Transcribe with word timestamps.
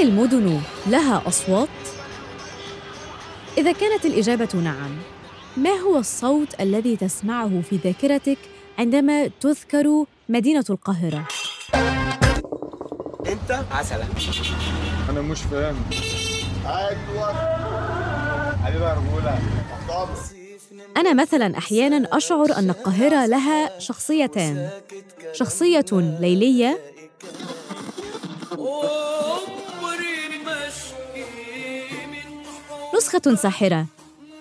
هل 0.00 0.08
المدن 0.08 0.60
لها 0.86 1.22
أصوات؟ 1.26 1.68
إذا 3.58 3.72
كانت 3.72 4.06
الإجابة 4.06 4.48
نعم، 4.54 4.96
ما 5.56 5.70
هو 5.70 5.98
الصوت 5.98 6.60
الذي 6.60 6.96
تسمعه 6.96 7.60
في 7.70 7.76
ذاكرتك 7.76 8.38
عندما 8.78 9.30
تذكر 9.40 10.04
مدينة 10.28 10.64
القاهرة؟ 10.70 11.28
أنت؟ 13.26 13.64
عسلة. 13.70 14.06
أنا 15.10 15.20
مش 15.20 15.40
فاهم. 15.40 15.76
حبيبي 18.64 18.84
رجولة. 18.84 19.38
أنا 20.96 21.14
مثلا 21.14 21.58
أحيانا 21.58 22.08
أشعر 22.16 22.58
أن 22.58 22.70
القاهرة 22.70 23.26
لها 23.26 23.78
شخصيتان. 23.78 24.70
شخصية 25.32 25.84
ليلية. 25.92 26.78
نسخة 33.00 33.34
ساحرة. 33.34 33.86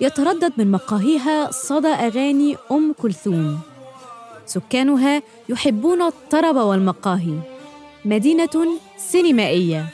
يتردد 0.01 0.53
من 0.57 0.71
مقاهيها 0.71 1.51
صدى 1.51 1.87
أغاني 1.87 2.57
أم 2.71 2.93
كلثوم. 3.01 3.59
سكانها 4.45 5.21
يحبون 5.49 6.01
الطرب 6.01 6.55
والمقاهي. 6.55 7.39
مدينة 8.05 8.79
سينمائية. 8.97 9.85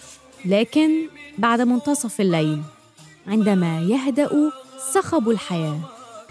لكن 0.46 0.90
بعد 1.38 1.62
منتصف 1.62 2.22
الليل 2.22 2.62
عندما 3.28 3.80
يهدأ 3.82 4.52
صخب 4.94 5.30
الحياة. 5.30 5.80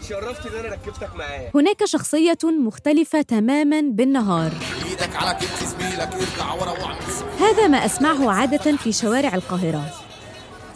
شرفت 0.08 0.46
إن 0.46 0.58
أنا 0.58 0.68
ركبتك 0.74 1.16
معايا. 1.16 1.50
هناك 1.54 1.84
شخصية 1.84 2.38
مختلفة 2.44 3.22
تماما 3.22 3.80
بالنهار. 3.80 4.52
إيدك 4.86 5.16
على 5.16 5.34
كتف 5.34 5.64
زميلك 5.64 6.14
ارجع 6.14 6.54
ورا 6.54 6.70
واعمل 6.70 7.04
هذا 7.38 7.66
ما 7.68 7.84
أسمعه 7.84 8.30
عادة 8.30 8.76
في 8.76 8.92
شوارع 8.92 9.34
القاهرة. 9.34 10.03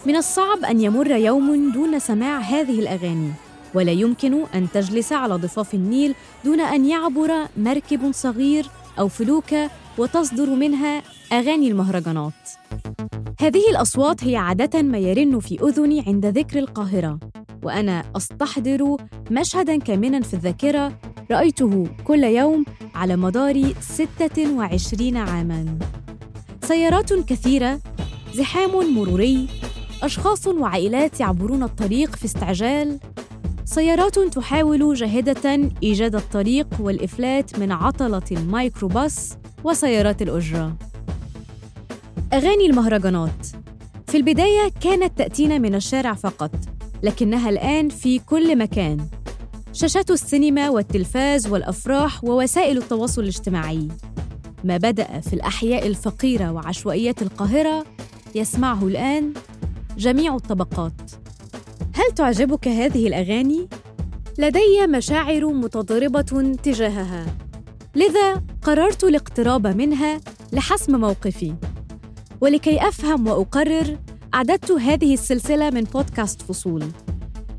من 0.06 0.16
الصعب 0.16 0.64
أن 0.64 0.80
يمر 0.80 1.10
يوم 1.10 1.72
دون 1.72 1.98
سماع 1.98 2.38
هذه 2.38 2.78
الأغاني 2.78 3.32
ولا 3.74 3.92
يمكن 3.92 4.44
أن 4.54 4.68
تجلس 4.74 5.12
على 5.12 5.34
ضفاف 5.34 5.74
النيل 5.74 6.14
دون 6.44 6.60
أن 6.60 6.84
يعبر 6.84 7.46
مركب 7.56 8.12
صغير 8.12 8.66
أو 8.98 9.08
فلوكة 9.08 9.70
وتصدر 9.98 10.50
منها 10.50 11.02
أغاني 11.32 11.68
المهرجانات. 11.68 12.32
هذه 13.40 13.70
الأصوات 13.70 14.24
هي 14.24 14.36
عادة 14.36 14.82
ما 14.82 14.98
يرن 14.98 15.40
في 15.40 15.58
أذني 15.62 16.04
عند 16.06 16.26
ذكر 16.26 16.58
القاهرة 16.58 17.18
وأنا 17.62 18.04
أستحضر 18.16 18.96
مشهداً 19.30 19.76
كامناً 19.76 20.20
في 20.20 20.34
الذاكرة 20.34 20.98
رأيته 21.30 21.86
كل 22.04 22.24
يوم 22.24 22.64
على 22.94 23.16
مدار 23.16 23.72
26 23.80 25.16
عاماً. 25.16 25.78
سيارات 26.62 27.12
كثيرة 27.12 27.80
زحام 28.34 28.94
مروري 28.94 29.48
أشخاص 30.02 30.46
وعائلات 30.46 31.20
يعبرون 31.20 31.62
الطريق 31.62 32.16
في 32.16 32.24
استعجال؟ 32.24 32.98
سيارات 33.64 34.18
تحاول 34.18 34.94
جاهدة 34.94 35.70
إيجاد 35.82 36.14
الطريق 36.14 36.66
والإفلات 36.80 37.58
من 37.58 37.72
عطلة 37.72 38.22
الميكروباص 38.32 39.36
وسيارات 39.64 40.22
الأجرة. 40.22 40.76
أغاني 42.32 42.66
المهرجانات. 42.66 43.46
في 44.06 44.16
البداية 44.16 44.68
كانت 44.80 45.18
تأتينا 45.18 45.58
من 45.58 45.74
الشارع 45.74 46.14
فقط 46.14 46.50
لكنها 47.02 47.50
الآن 47.50 47.88
في 47.88 48.18
كل 48.18 48.58
مكان. 48.58 49.06
شاشات 49.72 50.10
السينما 50.10 50.68
والتلفاز 50.70 51.46
والأفراح 51.46 52.24
ووسائل 52.24 52.78
التواصل 52.78 53.22
الاجتماعي. 53.22 53.88
ما 54.64 54.76
بدأ 54.76 55.20
في 55.20 55.32
الأحياء 55.32 55.86
الفقيرة 55.86 56.52
وعشوائيات 56.52 57.22
القاهرة 57.22 57.84
يسمعه 58.34 58.86
الآن 58.86 59.32
جميع 59.98 60.34
الطبقات. 60.34 60.92
هل 61.94 62.14
تعجبك 62.16 62.68
هذه 62.68 63.06
الأغاني؟ 63.06 63.68
لدي 64.38 64.86
مشاعر 64.88 65.46
متضاربة 65.46 66.56
تجاهها. 66.62 67.26
لذا 67.94 68.42
قررت 68.62 69.04
الاقتراب 69.04 69.66
منها 69.66 70.20
لحسم 70.52 71.00
موقفي. 71.00 71.54
ولكي 72.40 72.88
أفهم 72.88 73.28
وأقرر 73.28 73.98
أعددت 74.34 74.70
هذه 74.70 75.14
السلسلة 75.14 75.70
من 75.70 75.84
بودكاست 75.84 76.42
فصول. 76.42 76.84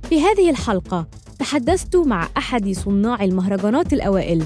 في 0.10 0.22
هذه 0.22 0.50
الحلقة 0.50 1.08
تحدثت 1.40 1.96
مع 1.96 2.28
أحد 2.38 2.72
صناع 2.72 3.24
المهرجانات 3.24 3.94
الأوائل 3.94 4.44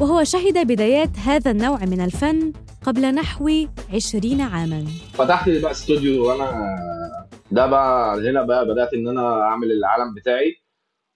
وهو 0.00 0.24
شهد 0.24 0.66
بدايات 0.66 1.18
هذا 1.18 1.50
النوع 1.50 1.84
من 1.84 2.00
الفن 2.00 2.52
قبل 2.82 3.14
نحو 3.14 3.50
عشرين 3.94 4.40
عاماً. 4.40 4.86
فتحت 5.14 5.48
بقى 5.48 5.70
استوديو 5.70 6.28
وأنا 6.28 6.89
ده 7.50 7.66
بقى 7.66 8.18
هنا 8.30 8.42
بقى 8.42 8.66
بدأت 8.66 8.94
إن 8.94 9.08
أنا 9.08 9.42
أعمل 9.42 9.72
العالم 9.72 10.14
بتاعي 10.14 10.56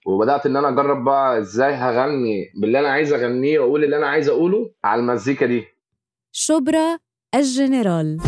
وبدأت 0.06 0.47
إن 0.47 0.56
أنا 0.56 0.69
أجرب 0.69 1.05
بقى 1.05 1.39
إزاي 1.39 1.72
هغني 1.75 2.53
باللي 2.61 2.78
أنا 2.81 2.89
عايز 2.89 3.12
أغنيه 3.12 3.59
وأقول 3.59 3.84
اللي 3.84 3.97
أنا 3.97 4.06
عايز 4.06 4.28
أقوله 4.28 4.71
على 4.84 5.00
المزيكا 5.00 5.47
دي. 5.47 5.65
شبرا 6.33 6.99
الجنرال. 7.34 8.19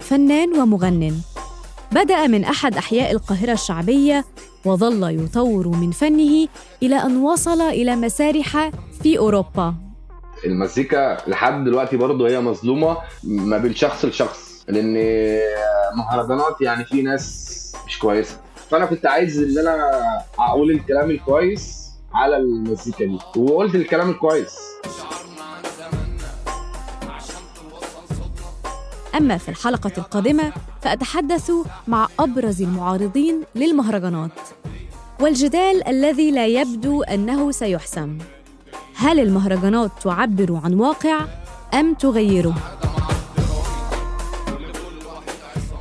فنان 0.00 0.58
ومغنٍ 0.60 1.22
بدأ 1.92 2.26
من 2.26 2.44
أحد 2.44 2.76
أحياء 2.76 3.12
القاهرة 3.12 3.52
الشعبية 3.52 4.24
وظل 4.64 5.24
يطور 5.24 5.68
من 5.68 5.90
فنه 5.90 6.48
إلى 6.82 6.96
أن 6.96 7.16
وصل 7.16 7.60
إلى 7.60 7.96
مسارح 7.96 8.70
في 9.02 9.18
أوروبا. 9.18 9.74
المزيكا 10.46 11.16
لحد 11.26 11.64
دلوقتي 11.64 11.96
برضه 11.96 12.28
هي 12.28 12.40
مظلومة 12.40 12.96
ما 13.24 13.58
بين 13.58 13.74
شخص 13.74 14.04
لشخص 14.04 14.64
لأن 14.68 14.94
مهرجانات 15.96 16.60
يعني 16.60 16.84
في 16.84 17.02
ناس 17.02 17.50
مش 17.86 17.98
كويسة. 17.98 18.36
فأنا 18.70 18.86
كنت 18.86 19.06
عايز 19.06 19.42
إن 19.42 19.58
أنا 19.66 19.90
أقول 20.38 20.70
الكلام 20.70 21.10
الكويس 21.10 21.90
على 22.14 22.36
المزيكا 22.36 23.04
دي 23.04 23.18
وقلت 23.36 23.74
الكلام 23.74 24.10
الكويس. 24.10 24.56
أما 29.16 29.38
في 29.38 29.48
الحلقة 29.48 29.92
القادمة 29.98 30.52
فأتحدث 30.82 31.52
مع 31.88 32.08
أبرز 32.20 32.62
المعارضين 32.62 33.42
للمهرجانات 33.54 34.30
والجدال 35.20 35.88
الذي 35.88 36.30
لا 36.30 36.46
يبدو 36.46 37.02
أنه 37.02 37.50
سيحسم 37.50 38.18
هل 38.94 39.20
المهرجانات 39.20 39.90
تعبر 40.02 40.60
عن 40.64 40.74
واقع 40.74 41.26
أم 41.74 41.94
تغيره؟ 41.94 42.54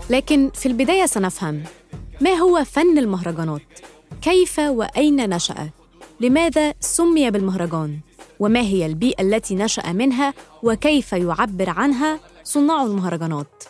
لكن 0.10 0.50
في 0.54 0.66
البداية 0.66 1.06
سنفهم 1.06 1.64
ما 2.22 2.34
هو 2.34 2.64
فن 2.64 2.98
المهرجانات؟ 2.98 3.62
كيف 4.22 4.60
وأين 4.60 5.30
نشأ؟ 5.30 5.70
لماذا 6.20 6.74
سمي 6.80 7.32
بالمهرجان؟ 7.32 8.00
وما 8.40 8.60
هي 8.60 8.86
البيئة 8.86 9.22
التي 9.22 9.56
نشأ 9.56 9.92
منها 9.92 10.34
وكيف 10.64 11.14
يعبر 11.14 11.70
عنها 11.70 12.20
صناع 12.50 12.84
المهرجانات؟ 12.84 13.64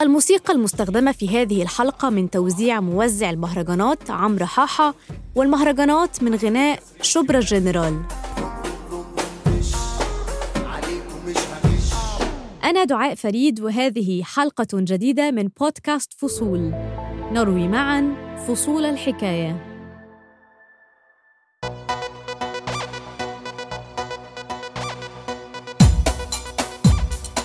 الموسيقى 0.00 0.52
المستخدمة 0.52 1.12
في 1.12 1.28
هذه 1.28 1.62
الحلقة 1.62 2.10
من 2.10 2.30
توزيع 2.30 2.80
موزع 2.80 3.30
المهرجانات 3.30 4.10
عمرو 4.10 4.46
حاحة 4.46 4.94
والمهرجانات 5.34 6.22
من 6.22 6.34
غناء 6.34 6.82
شبرا 7.02 7.38
الجنرال 7.38 8.02
أنا 12.64 12.84
دعاء 12.84 13.14
فريد 13.14 13.60
وهذه 13.60 14.22
حلقة 14.22 14.66
جديدة 14.74 15.30
من 15.30 15.48
بودكاست 15.60 16.12
فصول. 16.12 16.72
نروي 17.32 17.68
معا 17.68 18.14
فصول 18.48 18.84
الحكاية. 18.84 19.69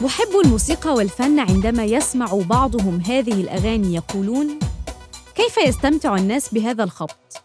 محب 0.01 0.27
الموسيقى 0.45 0.93
والفن 0.93 1.39
عندما 1.39 1.85
يسمع 1.85 2.39
بعضهم 2.49 3.01
هذه 3.01 3.33
الأغاني 3.33 3.95
يقولون 3.95 4.59
كيف 5.35 5.57
يستمتع 5.57 6.15
الناس 6.15 6.53
بهذا 6.53 6.83
الخبط؟ 6.83 7.41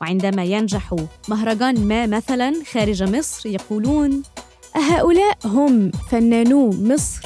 وعندما 0.00 0.44
ينجح 0.44 0.96
مهرجان 1.28 1.88
ما 1.88 2.06
مثلا 2.06 2.54
خارج 2.72 3.02
مصر 3.02 3.48
يقولون 3.48 4.22
أهؤلاء 4.76 5.38
هم 5.44 5.90
فنانو 5.90 6.70
مصر؟ 6.70 7.22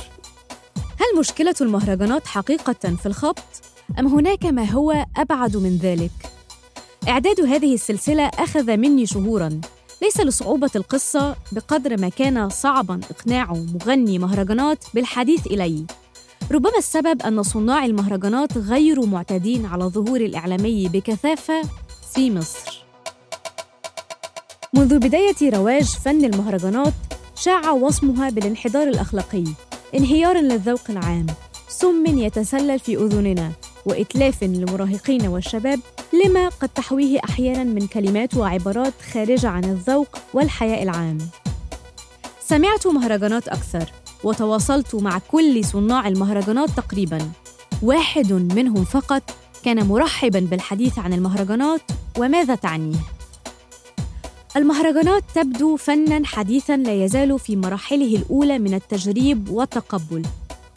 هل 0.77 1.19
مشكلة 1.19 1.55
المهرجانات 1.61 2.27
حقيقة 2.27 2.97
في 2.97 3.07
الخبط؟ 3.07 3.63
أم 3.99 4.07
هناك 4.07 4.45
ما 4.45 4.65
هو 4.65 5.07
أبعد 5.17 5.57
من 5.57 5.77
ذلك؟ 5.77 6.11
إعداد 7.09 7.41
هذه 7.41 7.75
السلسلة 7.75 8.27
أخذ 8.27 8.77
مني 8.77 9.07
شهوراً 9.07 9.61
ليس 10.03 10.21
لصعوبة 10.21 10.71
القصة 10.77 11.37
بقدر 11.53 12.01
ما 12.01 12.09
كان 12.09 12.49
صعباً 12.49 13.01
إقناع 13.11 13.53
مغني 13.53 14.19
مهرجانات 14.19 14.85
بالحديث 14.95 15.47
إلي 15.47 15.85
ربما 16.53 16.79
السبب 16.79 17.23
أن 17.23 17.43
صناع 17.43 17.85
المهرجانات 17.85 18.59
غير 18.59 19.07
معتادين 19.07 19.67
على 19.67 19.85
الظهور 19.85 20.21
الإعلامي 20.21 20.89
بكثافة 20.89 21.63
في 22.15 22.31
مصر. 22.31 22.85
منذ 24.75 24.99
بداية 24.99 25.51
رواج 25.55 25.85
فن 25.85 26.25
المهرجانات 26.25 26.93
شاع 27.37 27.71
وصمها 27.71 28.31
بالانحدار 28.31 28.89
الأخلاقي 28.89 29.45
انهيار 29.95 30.37
للذوق 30.37 30.91
العام 30.91 31.27
سم 31.69 32.07
يتسلل 32.07 32.79
في 32.79 32.97
أذننا 32.97 33.53
وإتلاف 33.87 34.45
للمراهقين 34.45 35.27
والشباب 35.27 35.81
لما 36.13 36.49
قد 36.49 36.69
تحويه 36.69 37.21
أحياناً 37.25 37.65
من 37.65 37.87
كلمات 37.87 38.37
وعبارات 38.37 38.93
خارجة 39.13 39.49
عن 39.49 39.65
الذوق 39.65 40.19
والحياء 40.35 40.83
العام. 40.83 41.19
سمعت 42.41 42.87
مهرجانات 42.87 43.49
أكثر 43.49 43.93
وتواصلت 44.25 44.95
مع 44.95 45.19
كل 45.19 45.65
صناع 45.65 46.09
المهرجانات 46.09 46.71
تقريباً. 46.71 47.19
واحد 47.83 48.33
منهم 48.33 48.85
فقط 48.85 49.23
كان 49.65 49.87
مرحباً 49.87 50.41
بالحديث 50.41 50.99
عن 50.99 51.13
المهرجانات 51.13 51.81
وماذا 52.19 52.55
تعنيه. 52.55 52.99
المهرجانات 54.57 55.25
تبدو 55.35 55.77
فناً 55.77 56.27
حديثاً 56.27 56.77
لا 56.77 57.05
يزال 57.05 57.39
في 57.39 57.57
مراحله 57.57 58.17
الأولى 58.17 58.59
من 58.59 58.75
التجريب 58.75 59.51
والتقبل 59.51 60.23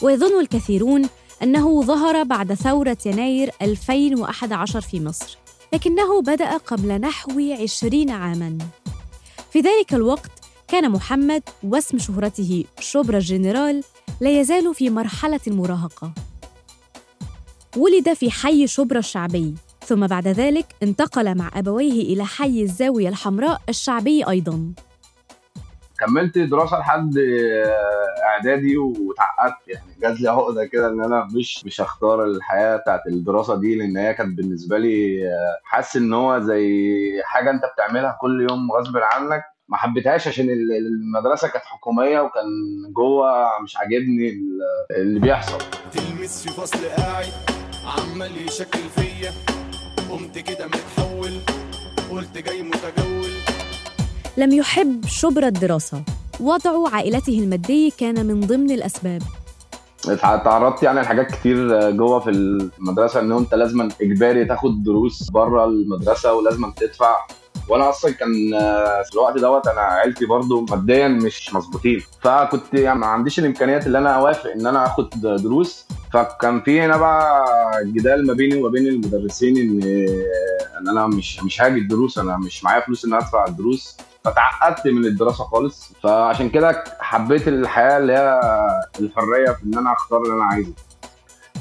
ويظن 0.01 0.39
الكثيرون 0.39 1.09
أنه 1.43 1.83
ظهر 1.83 2.23
بعد 2.23 2.53
ثورة 2.53 2.97
يناير 3.05 3.51
2011 3.61 4.81
في 4.81 4.99
مصر 4.99 5.37
لكنه 5.73 6.21
بدأ 6.21 6.57
قبل 6.57 7.01
نحو 7.01 7.31
عشرين 7.61 8.09
عاماً. 8.09 8.57
في 9.51 9.59
ذلك 9.59 9.93
الوقت 9.93 10.31
كان 10.67 10.91
محمد 10.91 11.43
واسم 11.63 11.97
شهرته 11.97 12.63
شبرا 12.79 13.17
الجنرال 13.17 13.83
لا 14.21 14.39
يزال 14.39 14.75
في 14.75 14.89
مرحلة 14.89 15.39
المراهقة. 15.47 16.11
ولد 17.77 18.13
في 18.13 18.31
حي 18.31 18.67
شبرا 18.67 18.99
الشعبي 18.99 19.55
ثم 19.85 20.07
بعد 20.07 20.27
ذلك 20.27 20.65
انتقل 20.83 21.37
مع 21.37 21.51
أبويه 21.53 22.13
إلى 22.13 22.25
حي 22.25 22.61
الزاوية 22.61 23.09
الحمراء 23.09 23.61
الشعبي 23.69 24.29
أيضاً. 24.29 24.73
كملت 25.99 26.37
دراسة 26.37 26.79
لحد 26.79 27.17
آه، 27.17 28.23
إعدادي 28.23 28.77
واتعقدت 28.77 29.67
يعني 29.67 29.85
جات 30.01 30.21
لي 30.21 30.29
عقدة 30.29 30.65
كده 30.65 30.87
إن 30.89 31.03
أنا 31.03 31.27
مش 31.35 31.65
مش 31.65 31.81
هختار 31.81 32.25
الحياة 32.25 32.75
بتاعت 32.77 33.01
الدراسة 33.07 33.55
دي 33.59 33.75
لأن 33.75 33.97
هي 33.97 34.13
كانت 34.13 34.37
بالنسبة 34.37 34.77
لي 34.77 35.27
آه، 35.27 35.59
حاسس 35.63 35.95
إن 35.95 36.13
هو 36.13 36.39
زي 36.39 37.21
حاجة 37.23 37.49
أنت 37.51 37.61
بتعملها 37.73 38.17
كل 38.21 38.47
يوم 38.51 38.71
غصب 38.71 38.97
عنك. 38.97 39.43
ما 39.69 39.77
حبيتهاش 39.77 40.27
عشان 40.27 40.49
ال- 40.49 40.71
المدرسة 40.77 41.47
كانت 41.47 41.65
حكومية 41.65 42.19
وكان 42.19 42.43
جوه 42.95 43.61
مش 43.63 43.77
عاجبني 43.77 44.29
ال- 44.29 44.61
اللي 44.97 45.19
بيحصل. 45.19 45.57
تلمس 45.91 46.43
في 46.47 46.49
فصل 46.53 46.85
قاعد 46.97 47.27
عمال 47.85 48.31
يشكل 48.47 48.79
فيا. 48.95 49.31
قمت 50.09 50.39
كده 50.39 50.65
متحول 50.67 51.31
قلت 52.11 52.37
جاي 52.37 52.63
متجول. 52.63 53.54
لم 54.37 54.51
يحب 54.51 55.05
شبرا 55.07 55.47
الدراسة. 55.47 56.01
وضع 56.39 56.89
عائلته 56.93 57.39
المادي 57.39 57.93
كان 57.97 58.25
من 58.25 58.39
ضمن 58.39 58.71
الأسباب. 58.71 59.21
تعرضت 60.23 60.83
يعني 60.83 61.01
لحاجات 61.01 61.31
كتير 61.31 61.91
جوه 61.91 62.19
في 62.19 62.29
المدرسة 62.29 63.19
إن 63.19 63.31
أنت 63.31 63.53
لازم 63.53 63.89
إجباري 64.01 64.45
تاخد 64.45 64.83
دروس 64.83 65.29
بره 65.29 65.65
المدرسة 65.65 66.33
ولازم 66.33 66.71
تدفع. 66.71 67.15
وأنا 67.69 67.89
أصلا 67.89 68.11
كان 68.11 68.53
آه، 68.53 69.03
في 69.03 69.13
الوقت 69.13 69.37
دوت 69.37 69.67
أنا 69.67 69.81
عيلتي 69.81 70.25
برضو 70.25 70.65
ماديا 70.69 71.07
مش 71.07 71.53
مظبوطين. 71.53 72.01
فكنت 72.21 72.73
يعني 72.73 72.99
ما 72.99 73.07
عنديش 73.07 73.39
الإمكانيات 73.39 73.87
اللي 73.87 73.97
أنا 73.97 74.09
أوافق 74.15 74.51
إن 74.51 74.67
أنا 74.67 74.85
آخد 74.85 75.09
دروس. 75.19 75.85
فكان 76.13 76.61
في 76.61 76.81
هنا 76.81 76.97
بقى 76.97 77.45
جدال 77.85 78.27
ما 78.27 78.33
بيني 78.33 78.55
وما 78.59 78.69
بين 78.69 78.87
المدرسين 78.87 79.57
إن 79.57 79.83
إن 80.79 80.89
أنا 80.89 81.07
مش 81.07 81.43
مش 81.43 81.61
هاجي 81.61 81.79
الدروس 81.79 82.17
أنا 82.17 82.37
مش 82.37 82.63
معايا 82.63 82.85
فلوس 82.85 83.05
إن 83.05 83.13
أدفع 83.13 83.45
الدروس. 83.47 83.97
فتعقدت 84.25 84.87
من 84.87 85.05
الدراسة 85.05 85.43
خالص 85.43 85.91
فعشان 86.03 86.49
كده 86.49 86.83
حبيت 86.99 87.47
الحياة 87.47 87.97
اللي 87.97 88.13
هي 88.13 88.39
الحرية 88.99 89.51
في 89.51 89.63
إن 89.63 89.77
أنا 89.77 89.93
أختار 89.93 90.21
اللي 90.21 90.33
أنا 90.33 90.43
عايزه. 90.43 90.73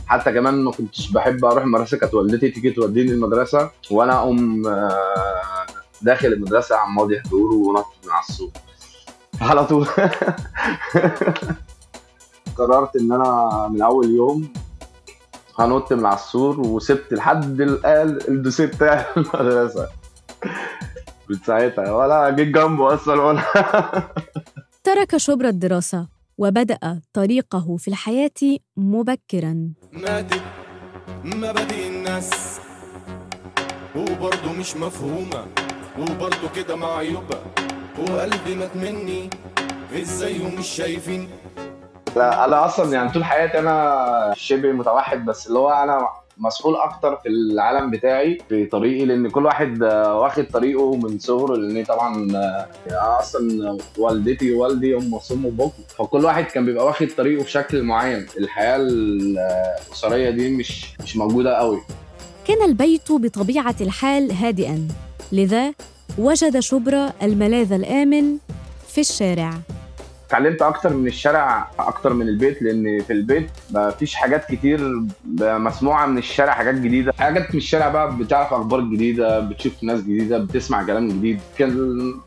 حتى 0.06 0.32
كمان 0.32 0.64
ما 0.64 0.70
كنتش 0.70 1.10
بحب 1.10 1.44
أروح 1.44 1.62
المدرسة 1.62 1.98
كانت 1.98 2.14
والدتي 2.14 2.50
تيجي 2.50 2.70
توديني 2.70 3.12
المدرسة 3.12 3.70
وأنا 3.90 4.14
أقوم 4.14 4.66
آه، 4.66 5.66
داخل 6.02 6.28
المدرسة 6.28 6.76
عم 6.76 6.94
ماضي 6.94 7.20
حضور 7.20 7.52
ونط 7.52 7.86
من 8.04 8.10
على 8.12 8.22
السور. 8.28 8.50
على 9.48 9.66
طول. 9.66 9.86
قررت 12.56 12.96
إن 12.96 13.12
أنا 13.12 13.68
من 13.70 13.82
أول 13.82 14.10
يوم 14.10 14.52
هنط 15.58 15.92
من 15.92 16.06
على 16.06 16.16
السور 16.16 16.60
وسبت 16.60 17.12
لحد 17.12 17.60
الآن 17.60 18.18
الدوسيه 18.28 18.66
بتاع 18.66 19.06
المدرسة. 19.16 19.88
من 21.30 21.36
ساعتها. 21.46 21.92
ولا 21.92 22.30
جيت 22.30 22.48
جنبه 22.48 22.94
أصلا 22.94 23.22
ولا 23.22 23.42
ترك 24.84 25.16
شبرا 25.16 25.48
الدراسة 25.48 26.08
وبدأ 26.38 27.00
طريقه 27.12 27.76
في 27.76 27.88
الحياة 27.88 28.30
مبكراً. 28.76 29.72
ماتت 29.92 30.42
مبادئ 31.24 31.88
الناس. 31.88 32.60
وبرضه 33.96 34.52
مش 34.58 34.76
مفهومة. 34.76 35.46
وبرضه 35.98 36.48
كده 36.56 36.76
معيوبة 36.76 37.38
وقلبي 37.98 38.54
مات 38.54 38.76
مني. 38.76 39.30
إزاي 40.02 40.40
ومش 40.40 40.66
شايفين؟ 40.66 41.28
لا 42.16 42.44
أنا 42.44 42.64
أصلا 42.66 42.92
يعني 42.92 43.10
طول 43.12 43.24
حياتي 43.24 43.58
أنا 43.58 44.32
شبه 44.36 44.72
متوحد 44.72 45.24
بس 45.24 45.46
اللي 45.46 45.58
هو 45.58 45.70
أنا 45.70 46.08
مسؤول 46.38 46.76
أكتر 46.76 47.16
في 47.16 47.28
العالم 47.28 47.90
بتاعي 47.90 48.38
في 48.48 48.66
طريقي 48.66 49.04
لأن 49.04 49.28
كل 49.30 49.44
واحد 49.44 49.82
آه، 49.82 50.18
واخد 50.20 50.46
طريقه 50.52 50.96
من 50.96 51.18
صغره 51.18 51.56
لأن 51.56 51.84
طبعا 51.84 52.36
آه، 52.36 52.66
أنا 52.90 53.20
أصلا 53.20 53.78
والدتي 53.98 54.54
ووالدي 54.54 54.94
هم 54.94 55.18
صم 55.18 55.46
وبكم. 55.46 55.82
فكل 55.98 56.24
واحد 56.24 56.44
كان 56.44 56.64
بيبقى 56.64 56.86
واخد 56.86 57.08
طريقه 57.16 57.44
بشكل 57.44 57.82
معين. 57.82 58.26
الحياة 58.38 58.76
الأسرية 58.76 60.30
دي 60.30 60.50
مش 60.56 60.86
مش 61.04 61.16
موجودة 61.16 61.54
قوي. 61.56 61.80
كان 62.48 62.62
البيت 62.62 63.12
بطبيعة 63.12 63.76
الحال 63.80 64.32
هادئاً. 64.32 64.88
لذا 65.32 65.72
وجد 66.18 66.58
شبرا 66.60 67.12
الملاذ 67.22 67.72
الآمن 67.72 68.36
في 68.88 69.00
الشارع. 69.00 69.54
اتعلمت 70.34 70.62
أكتر 70.62 70.92
من 70.92 71.06
الشارع 71.06 71.70
أكتر 71.78 72.12
من 72.12 72.28
البيت 72.28 72.62
لأن 72.62 73.02
في 73.02 73.12
البيت 73.12 73.50
ما 73.70 73.90
فيش 73.90 74.14
حاجات 74.14 74.44
كتير 74.54 75.02
مسموعة 75.40 76.06
من 76.06 76.18
الشارع 76.18 76.52
حاجات 76.52 76.74
جديدة. 76.74 77.12
حاجات 77.18 77.50
من 77.50 77.56
الشارع 77.56 77.88
بقى 77.88 78.16
بتعرف 78.16 78.52
أخبار 78.52 78.80
جديدة 78.80 79.40
بتشوف 79.40 79.82
ناس 79.84 80.00
جديدة 80.00 80.38
بتسمع 80.38 80.82
كلام 80.86 81.08
جديد. 81.08 81.40
كان 81.58 81.70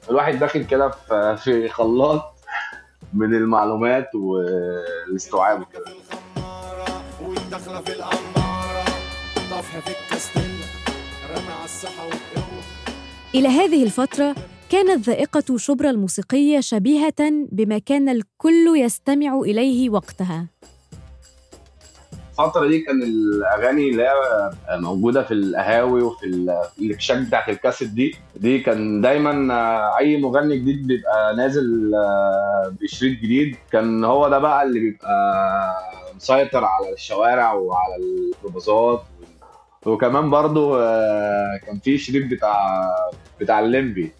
الواحد 0.10 0.40
داخل 0.40 0.64
كده 0.64 0.92
في- 1.36 1.68
خلاط 1.70 2.34
من 3.14 3.34
المعلومات 3.36 4.10
والاستوعاب 4.16 5.62
وكده. 5.62 5.86
في 5.86 5.94
طفح 9.52 9.80
في 9.80 9.90
على 12.00 12.10
إلى 13.36 13.48
هذه 13.48 13.84
الفترة 13.84 14.36
كانت 14.70 15.06
ذائقة 15.10 15.58
شبرا 15.58 15.90
الموسيقية 15.90 16.60
شبيهة 16.60 17.14
بما 17.52 17.78
كان 17.78 18.10
الكل 18.10 18.74
يستمع 18.78 19.40
إليه 19.40 19.90
وقتها. 19.90 20.48
الفترة 22.40 22.68
دي 22.68 22.80
كان 22.80 23.04
الأغاني 23.04 23.90
اللي 23.90 24.04
هي 24.04 24.12
موجودة 24.80 25.24
في 25.24 25.34
القهاوي 25.34 26.02
وفي 26.02 26.26
ال- 26.26 26.62
الكشاك 26.82 27.18
بتاعت 27.28 27.50
الكاسيت 27.50 27.90
دي 27.90 28.16
دي 28.36 28.60
كان 28.60 29.02
دايما 29.02 29.54
آه، 29.54 29.98
أي 29.98 30.22
مغني 30.22 30.58
جديد 30.58 30.88
بيبقى 30.88 31.36
نازل 31.36 31.96
آه، 31.96 32.76
بشريط 32.82 33.20
جديد. 33.20 33.56
كان 33.72 34.04
هو 34.06 34.30
ده 34.30 34.40
بقى 34.40 34.64
اللي 34.64 34.80
بيبقى 34.80 35.14
مسيطر 36.16 36.66
على 36.66 36.94
الشوارع 36.94 37.54
وعلى 37.54 37.96
البازارات 38.46 39.02
وكمان 39.86 40.30
برضو 40.30 40.76
آه، 40.76 41.60
كان 41.66 41.80
في 41.80 41.98
شريط 41.98 42.32
بتاع 42.32 42.86
بتاع 43.42 43.60
الليمبي. 43.60 44.12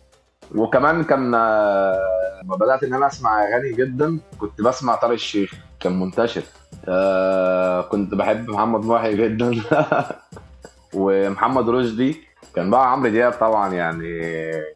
وكمان 0.56 1.04
كان 1.04 1.34
آه، 1.36 2.42
لما 2.44 2.56
بدأت 2.56 2.84
إن 2.84 2.94
أنا 2.94 3.08
أسمع 3.08 3.44
أغاني 3.44 3.74
جدا 3.74 4.20
كنت 4.40 4.62
بسمع 4.62 4.96
طارق 4.96 5.14
الشيخ 5.14 5.54
كان 5.80 6.00
منتشر. 6.00 6.44
آه 6.88 7.82
كنت 7.82 8.14
بحب 8.16 8.50
محمد 8.50 8.86
محي 8.86 9.18
جدا. 9.18 9.52
ومحمد 10.94 11.70
رشدي 11.70 12.16
كان 12.56 12.70
بقى 12.70 12.92
عمرو 12.92 13.10
دياب 13.10 13.32
طبعا 13.34 13.74
يعني. 13.74 14.22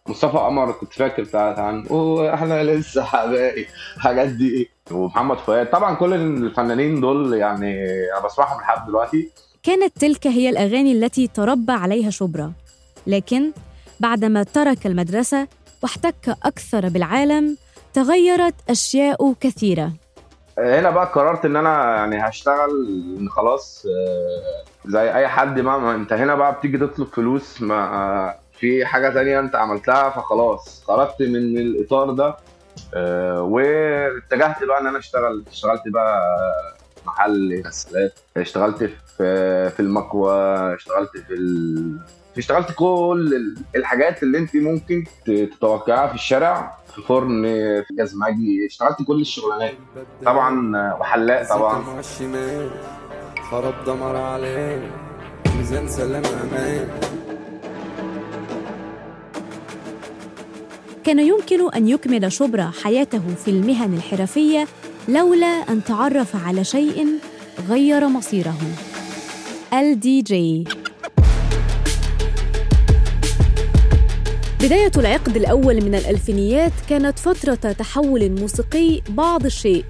مصطفى 0.07 0.37
قمر 0.37 0.71
كنت 0.71 0.93
فاكر 0.93 1.23
بتاعت 1.23 1.59
عن 1.59 1.85
وإحنا 1.89 2.63
لسه 2.63 3.03
حبايب 3.03 3.65
الحاجات 3.95 4.27
دي. 4.27 4.69
ومحمد 4.91 5.37
فؤاد. 5.37 5.69
طبعا 5.69 5.95
كل 5.95 6.13
الفنانين 6.13 7.01
دول 7.01 7.33
يعني 7.33 7.85
أنا 8.17 8.25
بسمعهم 8.25 8.61
لحد 8.61 8.87
دلوقتي. 8.87 9.29
كانت 9.63 9.97
تلك 9.97 10.27
هي 10.27 10.49
الأغاني 10.49 10.91
التي 10.91 11.27
تربى 11.27 11.71
عليها 11.71 12.09
شبرا. 12.09 12.53
لكن 13.07 13.51
بعدما 13.99 14.43
ترك 14.43 14.85
المدرسة 14.85 15.47
واحتك 15.83 16.37
أكثر 16.43 16.89
بالعالم 16.89 17.57
تغيرت 17.93 18.55
أشياء 18.69 19.33
كثيرة 19.41 19.91
هنا 20.59 20.89
بقى 20.89 21.05
قررت 21.05 21.45
إن 21.45 21.55
أنا 21.55 21.95
يعني 21.95 22.29
هشتغل 22.29 22.69
خلاص 23.29 23.85
آه، 23.85 24.89
زي 24.89 25.13
أي 25.15 25.27
حد 25.27 25.59
ما 25.59 25.95
أنت 25.95 26.13
هنا 26.13 26.35
بقى 26.35 26.53
بتيجي 26.53 26.77
تطلب 26.77 27.07
فلوس 27.07 27.61
ما 27.61 27.75
آه، 27.83 28.35
في 28.59 28.85
حاجة 28.85 29.09
تانية 29.09 29.39
أنت 29.39 29.55
عملتها 29.55 30.09
فخلاص 30.09 30.83
خرجت 30.87 31.21
من 31.21 31.57
الإطار 31.57 32.11
ده 32.11 32.37
آه، 32.93 33.41
واتجهت 33.41 34.63
بقى 34.63 34.81
إن 34.81 34.87
أنا 34.87 34.97
أشتغل 34.99 35.43
اشتغلت 35.51 35.81
بقى 35.85 36.21
محل 37.05 37.63
غسالات 37.67 38.19
اشتغلت 38.37 38.83
في 38.83 39.69
في 39.69 39.79
المكوى 39.79 40.35
اشتغلت 40.75 41.17
في. 41.17 41.33
اشتغلت 42.37 42.71
كل 42.75 43.33
ال- 43.35 43.63
الحاجات 43.75 44.23
اللي 44.23 44.37
انت 44.37 44.55
ممكن 44.55 45.03
تتوقعها 45.25 46.07
في 46.07 46.15
الشارع 46.15 46.77
في 46.95 47.01
فرن 47.01 47.43
في 47.87 47.93
جزمجي 47.93 48.65
اشتغلت 48.69 48.97
كل 49.07 49.21
الشغلانات. 49.21 49.73
طبعا 50.25 50.77
وحلاق 50.99 51.49
طبعا. 51.49 51.83
خرب 53.51 53.73
دمر 53.85 54.15
عليه 54.15 54.91
ميزان 55.57 55.87
سلام 55.87 56.23
أمان. 56.25 56.87
كان 61.03 61.19
يمكن 61.19 61.71
أن 61.75 61.87
يكمل 61.87 62.31
شبرا 62.31 62.71
حياته 62.83 63.21
في 63.45 63.51
المهن 63.51 63.93
الحرفية 63.93 64.67
لولا 65.07 65.47
أن 65.47 65.83
تعرف 65.83 66.35
على 66.47 66.63
شيء 66.63 67.07
غير 67.69 68.07
مصيره. 68.07 68.55
الدي 69.73 70.21
جي. 70.21 70.63
بداية 74.63 74.91
العقد 74.97 75.37
الأول 75.37 75.75
من 75.75 75.95
الألفينيات 75.95 76.71
كانت 76.89 77.19
فترة 77.19 77.55
تحول 77.55 78.31
موسيقي 78.31 79.01
بعض 79.09 79.45
الشيء. 79.45 79.85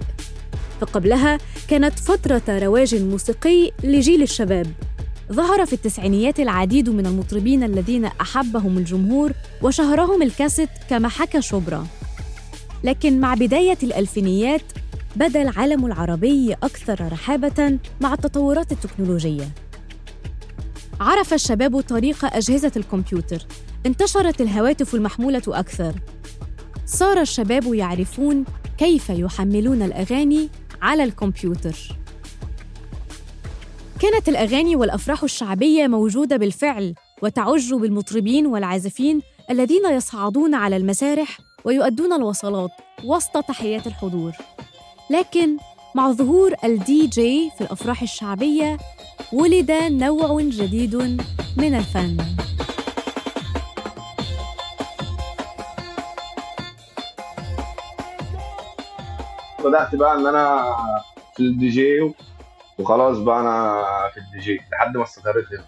فقبلها 0.81 1.37
كانت 1.67 1.99
فترة 1.99 2.41
رواج 2.49 2.95
موسيقي 2.95 3.71
لجيل 3.83 4.21
الشباب. 4.21 4.67
ظهر 5.31 5.65
في 5.65 5.73
التسعينيات 5.73 6.39
العديد 6.39 6.89
من 6.89 7.05
المطربين 7.05 7.63
الذين 7.63 8.05
أحبهم 8.05 8.77
الجمهور 8.77 9.31
وشهرهم 9.61 10.21
الكاسيت 10.21 10.69
كما 10.89 11.07
حكى 11.07 11.41
شبرا. 11.41 11.87
لكن 12.83 13.19
مع 13.19 13.33
بداية 13.33 13.77
الألفينيات 13.83 14.63
بدا 15.15 15.41
العالم 15.41 15.85
العربي 15.85 16.53
أكثر 16.53 17.11
رحابة 17.11 17.77
مع 18.01 18.13
التطورات 18.13 18.71
التكنولوجية. 18.71 19.49
عرف 21.01 21.33
الشباب 21.33 21.81
طريق 21.81 22.25
أجهزة 22.35 22.71
الكمبيوتر. 22.77 23.45
انتشرت 23.85 24.41
الهواتف 24.41 24.95
المحمولة 24.95 25.41
أكثر. 25.47 25.95
صار 26.85 27.21
الشباب 27.21 27.73
يعرفون 27.73 28.45
كيف 28.77 29.09
يحملون 29.09 29.81
الأغاني 29.81 30.49
على 30.81 31.03
الكمبيوتر. 31.03 31.75
كانت 33.99 34.29
الأغاني 34.29 34.75
والأفراح 34.75 35.23
الشعبية 35.23 35.87
موجودة 35.87 36.37
بالفعل 36.37 36.93
وتعج 37.21 37.73
بالمطربين 37.73 38.47
والعازفين 38.47 39.21
الذين 39.49 39.85
يصعدون 39.91 40.55
على 40.55 40.77
المسارح 40.77 41.39
ويؤدون 41.65 42.13
الوصلات 42.13 42.71
وسط 43.03 43.37
تحيات 43.37 43.87
الحضور. 43.87 44.31
لكن 45.09 45.57
مع 45.95 46.11
ظهور 46.11 46.53
الدي 46.63 47.07
جي 47.07 47.51
في 47.57 47.61
الأفراح 47.63 48.01
الشعبية 48.01 48.77
ولد 49.33 49.71
نوع 49.71 50.41
جديد 50.41 50.95
من 51.57 51.75
الفن. 51.75 52.17
بدأت 59.63 59.95
بقى 59.95 60.15
إن 60.15 60.27
أنا 60.27 60.75
في 61.35 61.43
الدي 61.43 61.69
جي 61.69 62.13
وخلاص 62.79 63.17
بقى 63.17 63.39
أنا 63.41 63.81
في 64.13 64.17
الدي 64.19 64.39
جي 64.39 64.59
لحد 64.71 64.97
ما 64.97 65.03
استقريت 65.03 65.45
هنا. 65.53 65.65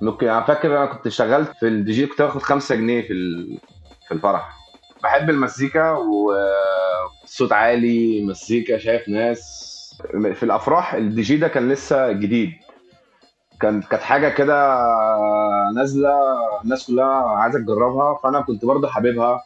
ممكن 0.00 0.28
أنا 0.28 0.42
فاكر 0.42 0.76
أنا 0.78 0.86
كنت 0.86 1.08
شغلت 1.08 1.50
في 1.60 1.68
الدي 1.68 1.92
جي 1.92 2.06
كنت 2.06 2.22
باخد 2.22 2.42
5 2.42 2.74
جنيه 2.74 3.02
في 3.02 3.14
في 4.08 4.14
الفرح. 4.14 4.56
بحب 5.02 5.30
المزيكا 5.30 5.90
والصوت 5.90 7.52
عالي 7.52 8.24
مزيكا 8.24 8.78
شايف 8.78 9.08
ناس. 9.08 9.68
في 10.12 10.42
الأفراح 10.42 10.94
الدي 10.94 11.22
جي 11.22 11.36
ده 11.36 11.48
كان 11.48 11.68
لسه 11.68 12.12
جديد. 12.12 12.52
كان 13.60 13.82
كانت 13.82 14.02
حاجة 14.02 14.28
كده 14.28 14.78
نازلة 15.74 16.10
الناس 16.64 16.86
كلها 16.86 17.28
عايزة 17.28 17.58
تجربها 17.58 18.18
فأنا 18.22 18.40
كنت 18.40 18.64
برضه 18.64 18.88
حاببها. 18.88 19.42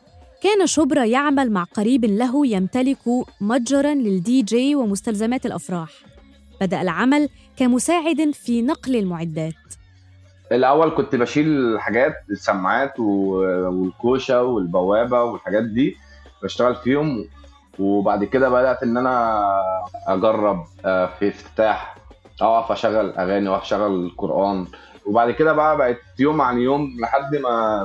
كان 0.46 0.66
شبرا 0.66 1.04
يعمل 1.04 1.50
مع 1.52 1.64
قريب 1.64 2.04
له 2.04 2.46
يمتلك 2.46 2.98
متجرا 3.40 3.94
للدي 3.94 4.42
جي 4.42 4.74
ومستلزمات 4.74 5.46
الأفراح. 5.46 5.90
بدأ 6.60 6.82
العمل 6.82 7.28
كمساعد 7.56 8.30
في 8.30 8.62
نقل 8.62 8.96
المعدات. 8.96 9.54
الأول 10.52 10.90
كنت 10.90 11.14
بشيل 11.16 11.76
حاجات 11.80 12.14
السماعات 12.30 13.00
و- 13.00 13.68
والكوشة 13.68 14.42
والبوابة 14.42 15.22
والحاجات 15.24 15.64
دي 15.64 15.96
بشتغل 16.42 16.74
فيهم. 16.76 17.28
وبعد 17.78 18.24
كده 18.24 18.48
بدأت 18.48 18.82
إن 18.82 18.96
أنا 18.96 19.42
أجرب 20.06 20.64
آه، 20.84 21.06
في 21.18 21.28
افتتاح 21.28 21.96
اقف 22.40 22.72
أشغل 22.72 23.10
أغاني 23.10 23.48
واقف 23.48 23.62
اشغل 23.62 24.04
القرآن. 24.06 24.66
وبعد 25.06 25.30
كده 25.30 25.52
بقى 25.52 25.76
بقت 25.76 25.98
يوم 26.18 26.40
عن 26.40 26.58
يوم 26.58 26.96
لحد 27.00 27.36
ما 27.36 27.84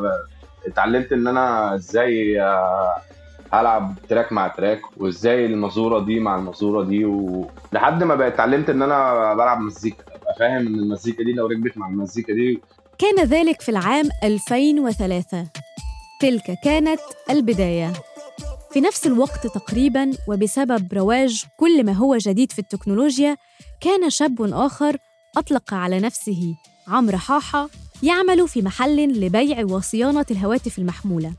اتعلمت 0.68 1.12
ان 1.12 1.28
أنا 1.28 1.76
إزاي 1.76 2.42
آه، 2.42 2.96
العب 3.54 3.96
تراك 4.10 4.32
مع 4.32 4.48
تراك 4.48 4.82
وازاي 4.98 5.46
المزورة 5.46 6.00
دي 6.00 6.20
مع 6.20 6.36
المزورة 6.36 6.84
دي 6.84 7.06
ولحد 7.06 8.04
ما 8.04 8.16
بقيت 8.16 8.34
اتعلمت 8.34 8.70
ان 8.70 8.82
أنا 8.82 9.34
بلعب 9.34 9.60
مزيكا. 9.60 10.04
أبقى 10.16 10.36
فاهم 10.40 10.68
إن 10.68 10.76
المزيكا 10.76 11.24
دي 11.24 11.34
لو 11.34 11.48
ركبت 11.48 11.78
مع 11.78 11.88
المزيكا 11.88 12.34
دي 12.34 12.62
كان 12.98 13.26
ذلك 13.26 13.62
في 13.62 13.70
العام 13.70 14.10
2003 14.24 15.46
تلك 16.22 16.58
كانت 16.64 17.00
البداية. 17.30 17.94
في 18.74 18.82
نفس 18.82 19.08
الوقت 19.08 19.48
تقريبا 19.48 20.12
وبسبب 20.28 20.94
رواج 20.94 21.46
كل 21.58 21.84
ما 21.86 21.92
هو 21.94 22.18
جديد 22.18 22.52
في 22.52 22.60
التكنولوجيا 22.60 23.38
كان 23.82 24.10
شاب 24.10 24.42
آخر 24.54 24.98
أطلق 25.38 25.74
على 25.74 26.00
نفسه 26.00 26.56
عمرو 26.88 27.18
حاحة 27.18 27.70
يعمل 28.04 28.48
في 28.48 28.62
محل 28.62 29.26
لبيع 29.26 29.66
وصيانة 29.66 30.26
الهواتف 30.32 30.80
المحمولة 30.80 31.34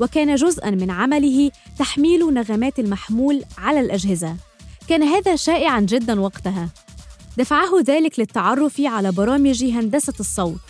وكان 0.00 0.34
جزءا 0.34 0.70
من 0.70 0.90
عمله 0.90 1.50
تحميل 1.78 2.34
نغمات 2.34 2.78
المحمول 2.78 3.42
على 3.58 3.80
الأجهزة 3.80 4.36
كان 4.88 5.02
هذا 5.02 5.36
شائعا 5.36 5.80
جدا 5.80 6.20
وقتها 6.20 6.68
دفعه 7.38 7.80
ذلك 7.86 8.18
للتعرف 8.20 8.80
على 8.80 9.12
برامج 9.12 9.64
هندسة 9.64 10.14
الصوت 10.20 10.60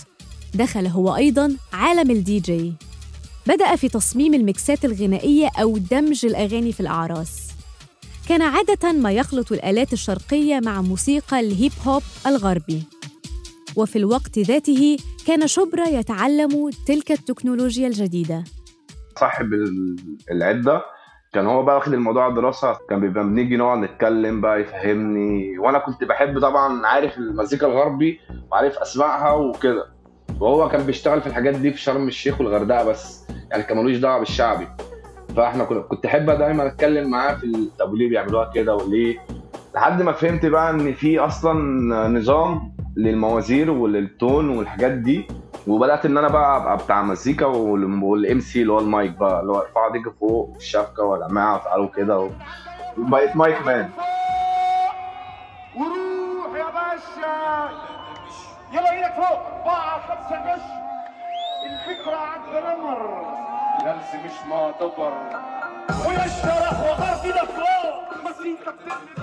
دخل 0.55 0.87
هو 0.87 1.17
أيضا 1.17 1.57
عالم 1.73 2.11
الدي 2.11 2.40
جي 2.40 2.73
بدأ 3.49 3.76
في 3.76 3.88
تصميم 3.88 4.35
المكسات 4.35 4.85
الغنائية 4.85 5.49
أو 5.61 5.78
دمج 5.78 6.26
الأغاني 6.26 6.73
في 6.73 6.81
الأعراس. 6.81 7.49
كان 8.28 8.43
عادة 8.43 8.93
ما 8.93 9.12
يخلط 9.12 9.52
الآلات 9.52 9.93
الشرقية 9.93 10.61
مع 10.61 10.83
موسيقى 10.83 11.40
الهيب 11.40 11.73
هوب 11.87 12.02
الغربي. 12.26 12.83
وفي 13.79 13.97
الوقت 13.99 14.39
ذاته 14.39 14.97
كان 15.27 15.47
شبرا 15.47 15.89
يتعلم 15.89 16.71
تلك 16.87 17.13
التكنولوجيا 17.13 17.87
الجديدة. 17.89 18.45
صاحب 19.21 19.53
ال- 19.53 19.97
العدة 20.31 20.83
كان 21.33 21.47
هو 21.47 21.63
بقى 21.63 21.75
واخد 21.77 21.93
الموضوع 21.93 22.29
دراسه 22.31 22.77
كان 22.91 23.01
بيبقى 23.01 23.25
بنيجي 23.25 23.57
نقعد 23.57 23.79
نتكلم 23.79 24.41
بقى 24.41 24.61
يفهمني. 24.61 25.59
وأنا 25.59 25.79
كنت 25.79 26.05
بحب 26.05 26.39
طبعا 26.41 26.87
عارف 26.87 27.19
المزيكا 27.19 27.67
الغربي 27.67 28.21
وعارف 28.53 28.79
أسمائها 28.79 29.33
وكده. 29.33 29.87
وهو 30.41 30.69
كان 30.69 30.83
بيشتغل 30.87 31.21
في 31.21 31.27
الحاجات 31.27 31.55
دي 31.55 31.71
في 31.73 31.81
شرم 31.81 32.09
الشيخ 32.09 32.41
والغردقة 32.41 32.85
بس 32.85 33.25
يعني 33.51 33.63
كان 33.63 33.79
ملوش 33.79 33.97
دعوة 33.97 34.19
بالشعبي. 34.19 34.69
فإحنا 35.37 35.65
كنا 35.65 35.81
كنت 35.81 36.07
أحب 36.07 36.27
دايما 36.31 36.67
أتكلم 36.67 37.11
معاه 37.11 37.35
في 37.35 37.69
طب 37.79 37.93
وليه 37.93 38.09
بيعملوها 38.09 38.51
كده 38.55 38.77
وليه 38.77 39.19
لحد 39.75 40.03
ما 40.03 40.13
فهمت 40.13 40.47
بقى 40.47 40.71
إن 40.71 40.93
في 40.95 41.19
أصلا 41.19 41.53
نظام 42.09 42.73
للموازير 42.99 43.71
وللتون 43.71 44.59
والحاجات 44.59 44.93
دي. 44.93 45.28
وبدأت 45.67 46.07
إن 46.07 46.19
أنا 46.19 46.28
بقى 46.28 46.57
أبقى 46.57 46.76
بتاع 46.76 47.02
مزيكا 47.02 47.47
والإم 47.47 48.40
سي 48.40 48.62
اللي 48.62 48.73
هو 48.73 48.78
المايك 48.78 49.11
بقى 49.11 49.40
اللي 49.40 49.52
هو 49.52 49.61
ارفعوا 49.61 49.93
ديجي 49.93 50.11
فوق 50.21 50.55
الشبكة 50.57 51.02
والجماعة 51.02 51.64
تعالوا 51.64 51.88
كده 51.97 52.19
و... 52.21 52.28
بقيت 52.97 53.37
مايك 53.37 53.67
مان. 53.67 53.90
وروح 55.76 56.59
يا 56.59 56.64
باشا. 56.64 57.69
يلا 58.73 58.93
إيدك 58.93 59.14
فوق. 59.14 59.40
اربعة 59.47 60.00
خمسة 60.09 60.52
قش. 60.52 60.61
الفكرة 61.67 62.17
عند 62.17 62.49
الامر 62.57 63.26
لمس 63.87 64.25
مش 64.25 64.47
معتبر. 64.50 65.12
ويا 66.09 66.25
الشرف 66.25 66.81
وغرب 66.83 67.25
إيدك 67.25 67.50
فوق. 67.50 68.08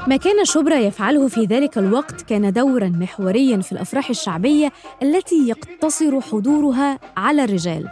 ما 0.07 0.17
كان 0.17 0.45
شبرا 0.45 0.75
يفعله 0.75 1.27
في 1.27 1.45
ذلك 1.45 1.77
الوقت 1.77 2.21
كان 2.21 2.53
دورا 2.53 2.87
محوريا 2.87 3.57
في 3.57 3.71
الأفراح 3.71 4.09
الشعبية 4.09 4.71
التي 5.03 5.47
يقتصر 5.47 6.21
حضورها 6.21 6.99
على 7.17 7.43
الرجال. 7.43 7.89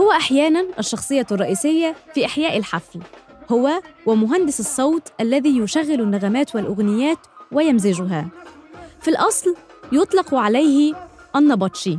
هو 0.00 0.12
أحيانا 0.12 0.66
الشخصية 0.78 1.26
الرئيسية 1.32 1.96
في 2.14 2.26
إحياء 2.26 2.56
الحفل. 2.56 3.00
هو 3.50 3.70
ومهندس 4.06 4.60
الصوت 4.60 5.08
الذي 5.20 5.58
يشغل 5.58 6.00
النغمات 6.00 6.54
والأغنيات 6.54 7.18
ويمزجها. 7.52 8.28
في 9.00 9.08
الأصل 9.08 9.54
يطلق 9.92 10.34
عليه 10.34 10.94
النبطشي. 11.36 11.98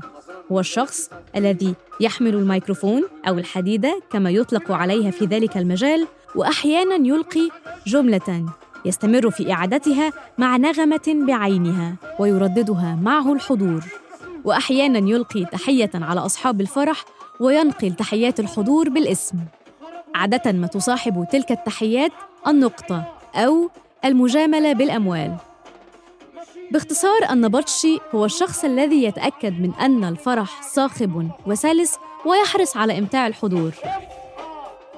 هو 0.52 0.60
الشخص 0.60 1.10
الذي 1.36 1.76
يحمل 2.00 2.36
الميكروفون 2.36 3.04
أو 3.28 3.38
الحديدة 3.38 4.02
كما 4.12 4.30
يطلق 4.30 4.72
عليها 4.72 5.12
في 5.12 5.26
ذلك 5.26 5.58
المجال 5.58 6.08
وأحياناً 6.36 7.08
يلقي 7.08 7.50
جملة 7.88 8.46
يستمر 8.86 9.30
في 9.30 9.54
إعادتها 9.54 10.12
مع 10.38 10.58
نغمة 10.58 11.26
بعينها 11.28 11.96
ويرددها 12.20 13.00
معه 13.02 13.34
الحضور. 13.34 13.84
وأحياناً 14.46 15.10
يلقي 15.10 15.46
تحية 15.46 15.92
على 15.96 16.20
أصحاب 16.20 16.62
الفرح 16.62 17.06
وينقل 17.40 17.94
تحيات 17.94 18.40
الحضور 18.40 18.90
بالاسم. 18.90 19.38
عادة 20.16 20.52
ما 20.52 20.68
تصاحب 20.68 21.28
تلك 21.32 21.52
التحيات 21.52 22.12
النقطة 22.48 23.04
أو 23.36 23.70
المجاملة 24.06 24.74
بالأموال. 24.74 25.36
باختصار 26.72 27.32
النبطشي 27.32 28.00
هو 28.16 28.26
الشخص 28.26 28.66
الذي 28.66 29.04
يتأكد 29.04 29.62
من 29.62 29.74
أن 29.74 30.04
الفرح 30.04 30.62
صاخب 30.62 31.30
وسلس 31.46 31.96
ويحرص 32.26 32.78
على 32.78 33.00
إمتاع 33.00 33.28
الحضور. 33.28 33.72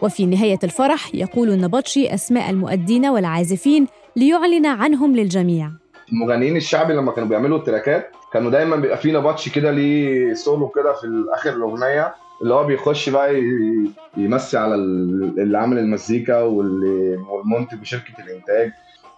وفي 0.04 0.26
نهاية 0.26 0.60
الفرح 0.64 1.16
يقول 1.16 1.50
النبطشي 1.50 2.14
أسماء 2.14 2.50
المؤدين 2.50 3.06
والعازفين 3.06 3.88
ليعلن 4.16 4.66
عنهم 4.66 5.16
للجميع. 5.16 5.72
المغنيين 6.14 6.58
الشعبي 6.58 6.94
لما 6.94 7.12
كانوا 7.12 7.30
بيعملوا 7.30 7.58
التراكات 7.58 8.12
كانوا 8.34 8.52
دايما 8.52 8.76
بيبقى 8.76 8.98
في 8.98 9.12
نبطش 9.12 9.50
كده 9.50 9.72
ليه 9.72 10.34
سولو 10.34 10.68
كده 10.68 10.94
في 10.94 11.08
اخر 11.34 11.50
الأغنية 11.54 12.14
اللي 12.42 12.54
هو 12.54 12.64
بيخش 12.64 13.10
بقى 13.10 13.42
يمسي 14.18 14.58
على 14.58 14.76
ال- 14.76 15.40
اللي 15.40 15.58
عامل 15.58 15.78
المزيكا 15.80 16.42
والمنتج 16.42 17.82
وشركة 17.82 18.14
الإنتاج. 18.20 18.72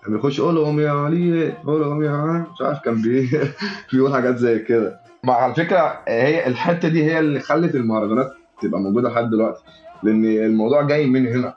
كان 0.05 0.13
بيخش 0.15 0.41
قول 0.41 0.55
لهم 0.55 0.79
يا 0.79 0.91
علي 0.91 1.51
قول 1.67 1.81
لهم 1.81 2.03
يا. 2.03 2.45
مش 2.53 2.61
عارف 2.61 2.79
كان 2.79 3.01
بي 3.01 3.29
بيقول 3.93 4.13
حاجات 4.13 4.37
زي 4.37 4.59
كده. 4.59 4.99
مع 5.23 5.33
على 5.33 5.53
فكرة 5.55 5.99
هي 6.07 6.47
الحتة 6.47 6.87
دي 6.87 7.03
هي 7.03 7.19
اللي 7.19 7.39
خلت 7.39 7.75
المهرجانات 7.75 8.31
تبقى 8.61 8.79
موجودة 8.81 9.09
لحد 9.09 9.29
دلوقتي. 9.29 9.61
لأن 10.05 10.25
الموضوع 10.25 10.81
جاي 10.81 11.05
من 11.05 11.27
هنا. 11.27 11.55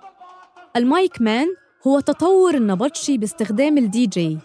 ال 0.76 0.87
mic 0.87 1.20
man 1.20 1.46
هو 1.86 2.00
تطور 2.00 2.54
النبطشي 2.54 3.18
باستخدام 3.18 3.78
الدي 3.78 4.06
جي. 4.06 4.38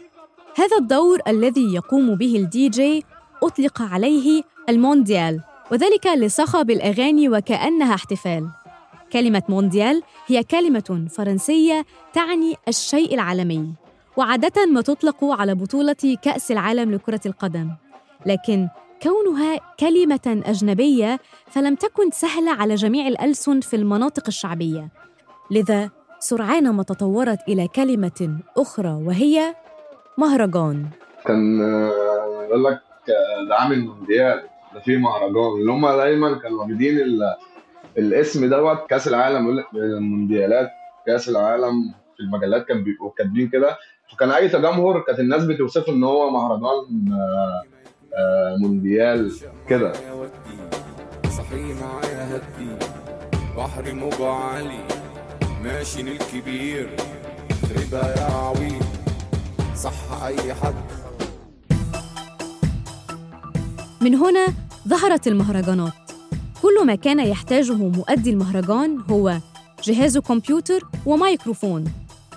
هذا 0.56 0.78
الدور 0.78 1.20
الذي 1.28 1.74
يقوم 1.74 2.16
به 2.16 2.36
الدي 2.36 2.70
جي 2.70 3.06
أطلق 3.44 3.82
عليه 3.82 4.44
المونديال 4.70 5.42
وذلك 5.72 6.08
لصخب 6.08 6.72
الأغاني 6.72 7.30
وكأنها 7.30 7.94
احتفال. 7.94 8.50
كلمة 9.14 9.44
مونديال 9.50 10.04
هي 10.28 10.44
كلمة 10.44 11.08
فرنسية 11.10 11.86
تعني 12.14 12.56
الشيء 12.68 13.14
العالمي 13.14 13.74
وعادة 14.18 14.66
ما 14.66 14.82
تطلق 14.82 15.24
على 15.24 15.56
بطولة 15.56 16.18
كأس 16.22 16.52
العالم 16.52 16.92
لكرة 16.92 17.22
القدم. 17.26 17.70
لكن 18.26 18.68
كونها 19.04 19.60
كلمة 19.80 20.42
أجنبية 20.46 21.20
فلم 21.48 21.76
تكن 21.76 22.12
سهلة 22.12 22.52
على 22.52 22.76
جميع 22.76 23.08
الألسن 23.08 23.60
في 23.60 23.76
المناطق 23.76 24.24
الشعبية. 24.28 24.90
لذا 25.52 25.90
سرعان 26.20 26.70
ما 26.70 26.84
تطورت 26.84 27.40
إلى 27.48 27.68
كلمة 27.68 28.38
أخرى 28.58 28.90
وهي 29.06 29.56
مهرجان. 30.18 30.86
كان 31.26 31.62
آه، 31.62 32.44
يقول 32.50 32.64
لك 32.64 32.82
آه، 33.10 33.48
ده 33.50 33.56
عامل 33.56 33.80
مونديال 33.86 34.44
ده 34.74 34.80
في 34.80 34.98
مهرجان. 34.98 35.60
اللي 35.60 35.72
هم 35.72 35.88
دايما 35.88 36.40
كانوا 36.40 36.60
واخدين 36.64 36.98
ال- 37.00 37.36
الاسم 37.98 38.50
دوت 38.50 38.78
كأس 38.90 39.08
العالم 39.08 39.64
المونديالات 39.76 40.70
كأس 41.06 41.30
العالم 41.30 41.94
في 42.18 42.24
المجلات 42.24 42.66
كان 42.68 42.84
بيبقوا 42.84 43.12
كاتبين 43.18 43.48
كده. 43.50 43.78
فكان 44.14 44.32
أي 44.32 44.50
تجمهر 44.50 45.00
كانت 45.00 45.20
الناس 45.20 45.46
بتوصفه 45.46 45.94
إن 45.94 46.04
هو 46.04 46.30
مهرجان 46.30 47.12
آه، 47.14 47.16
آه، 47.16 47.64
مونديال 48.62 49.34
كده. 49.70 49.94
صحي 51.38 51.74
معايا 51.74 52.36
هدي 52.36 52.86
بحر 53.58 53.94
موجه 53.94 54.28
عالي 54.30 54.88
ماشي 55.64 56.02
الكبير 56.02 56.96
خربها 57.62 58.16
يا 58.18 58.34
عويل 58.34 58.84
صح 59.76 60.24
أي 60.24 60.54
حد. 60.54 60.74
من 64.02 64.16
هنا 64.16 64.48
ظهرت 64.88 65.28
المهرجانات. 65.28 65.94
كل 66.62 66.86
ما 66.86 66.96
كان 66.96 67.20
يحتاجه 67.20 67.74
مؤدي 67.74 68.30
المهرجان 68.30 69.02
هو 69.10 69.38
جهاز 69.84 70.18
كمبيوتر 70.18 70.88
وميكروفون 71.06 71.86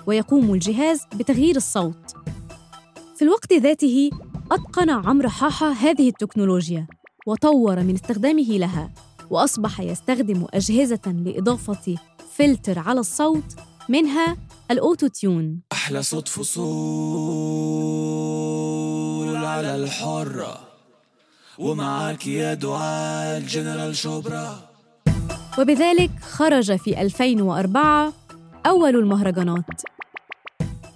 ويقوم 0.07 0.53
الجهاز 0.53 1.01
بتغيير 1.15 1.55
الصوت. 1.55 2.15
في 3.15 3.21
الوقت 3.21 3.53
ذاته 3.53 4.09
أتقن 4.51 4.89
عمرو 4.89 5.29
حاحة 5.29 5.71
هذه 5.71 6.09
التكنولوجيا 6.09 6.87
وطور 7.27 7.79
من 7.79 7.93
استخدامه 7.93 8.57
لها 8.57 8.91
وأصبح 9.29 9.79
يستخدم 9.79 10.45
أجهزة 10.53 11.01
لإضافة 11.25 11.95
فلتر 12.35 12.79
على 12.79 12.99
الصوت 12.99 13.55
منها 13.89 14.37
الأوتو 14.71 15.07
تيون 15.07 15.59
أحلى 15.71 16.03
صوت 16.03 16.27
فصول 16.27 16.65
على 19.35 19.75
الحرة 19.75 20.57
ومعاك 21.59 22.27
يا 22.27 22.53
دعاء 22.53 23.37
الجنرال 23.37 23.95
شبرا 23.95 24.59
وبذلك 25.59 26.11
خرج 26.21 26.75
في 26.75 27.01
2004 27.01 28.13
أول 28.65 28.95
المهرجانات. 28.95 29.81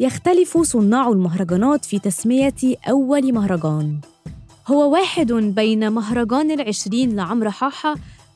يختلف 0.01 0.57
صناع 0.57 1.09
المهرجانات 1.09 1.85
في 1.85 1.99
تسمية 1.99 2.53
أول 2.89 3.33
مهرجان. 3.33 3.97
هو 4.67 4.91
واحد 4.93 5.31
بين 5.33 5.91
مهرجان 5.91 6.51
العشرين 6.51 7.15
لعمرو 7.15 7.49
حاحة 7.49 7.95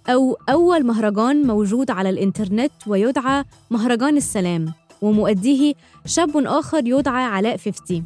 أو 0.09 0.37
أول 0.49 0.85
مهرجان 0.85 1.47
موجود 1.47 1.91
على 1.91 2.09
الإنترنت 2.09 2.71
ويدعى 2.87 3.43
مهرجان 3.71 4.17
السلام 4.17 4.73
ومؤديه 5.01 5.73
شاب 6.05 6.37
آخر 6.37 6.81
يدعى 6.85 7.23
علاء 7.23 7.57
ففتي 7.57 8.03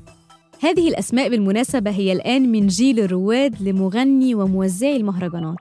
هذه 0.62 0.88
الأسماء 0.88 1.30
بالمناسبة 1.30 1.92
هي 1.92 2.12
الآن 2.12 2.52
من 2.52 2.68
جيل 2.68 3.00
الرواد 3.00 3.62
لمغني 3.62 4.36
وموزعي 4.36 4.96
المهرجانات. 4.96 5.58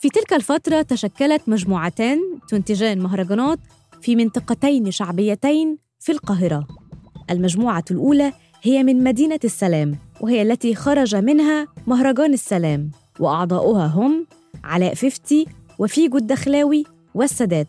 في 0.00 0.08
تلك 0.08 0.32
الفترة 0.32 0.82
تشكلت 0.82 1.42
مجموعتان 1.46 2.18
تنتجان 2.48 2.98
مهرجانات 2.98 3.58
في 4.02 4.16
منطقتين 4.16 4.90
شعبيتين 4.90 5.78
في 6.00 6.12
القاهرة. 6.12 6.85
المجموعة 7.30 7.84
الأولى 7.90 8.32
هي 8.62 8.82
من 8.82 9.04
مدينة 9.04 9.40
السلام، 9.44 9.98
وهي 10.20 10.42
التي 10.42 10.74
خرج 10.74 11.16
منها 11.16 11.66
مهرجان 11.86 12.32
السلام، 12.32 12.90
وأعضاؤها 13.20 13.86
هم 13.86 14.26
علاء 14.64 14.94
ففتي 14.94 15.46
وفيجو 15.78 16.18
الدخلاوي 16.18 16.84
والسادات. 17.14 17.68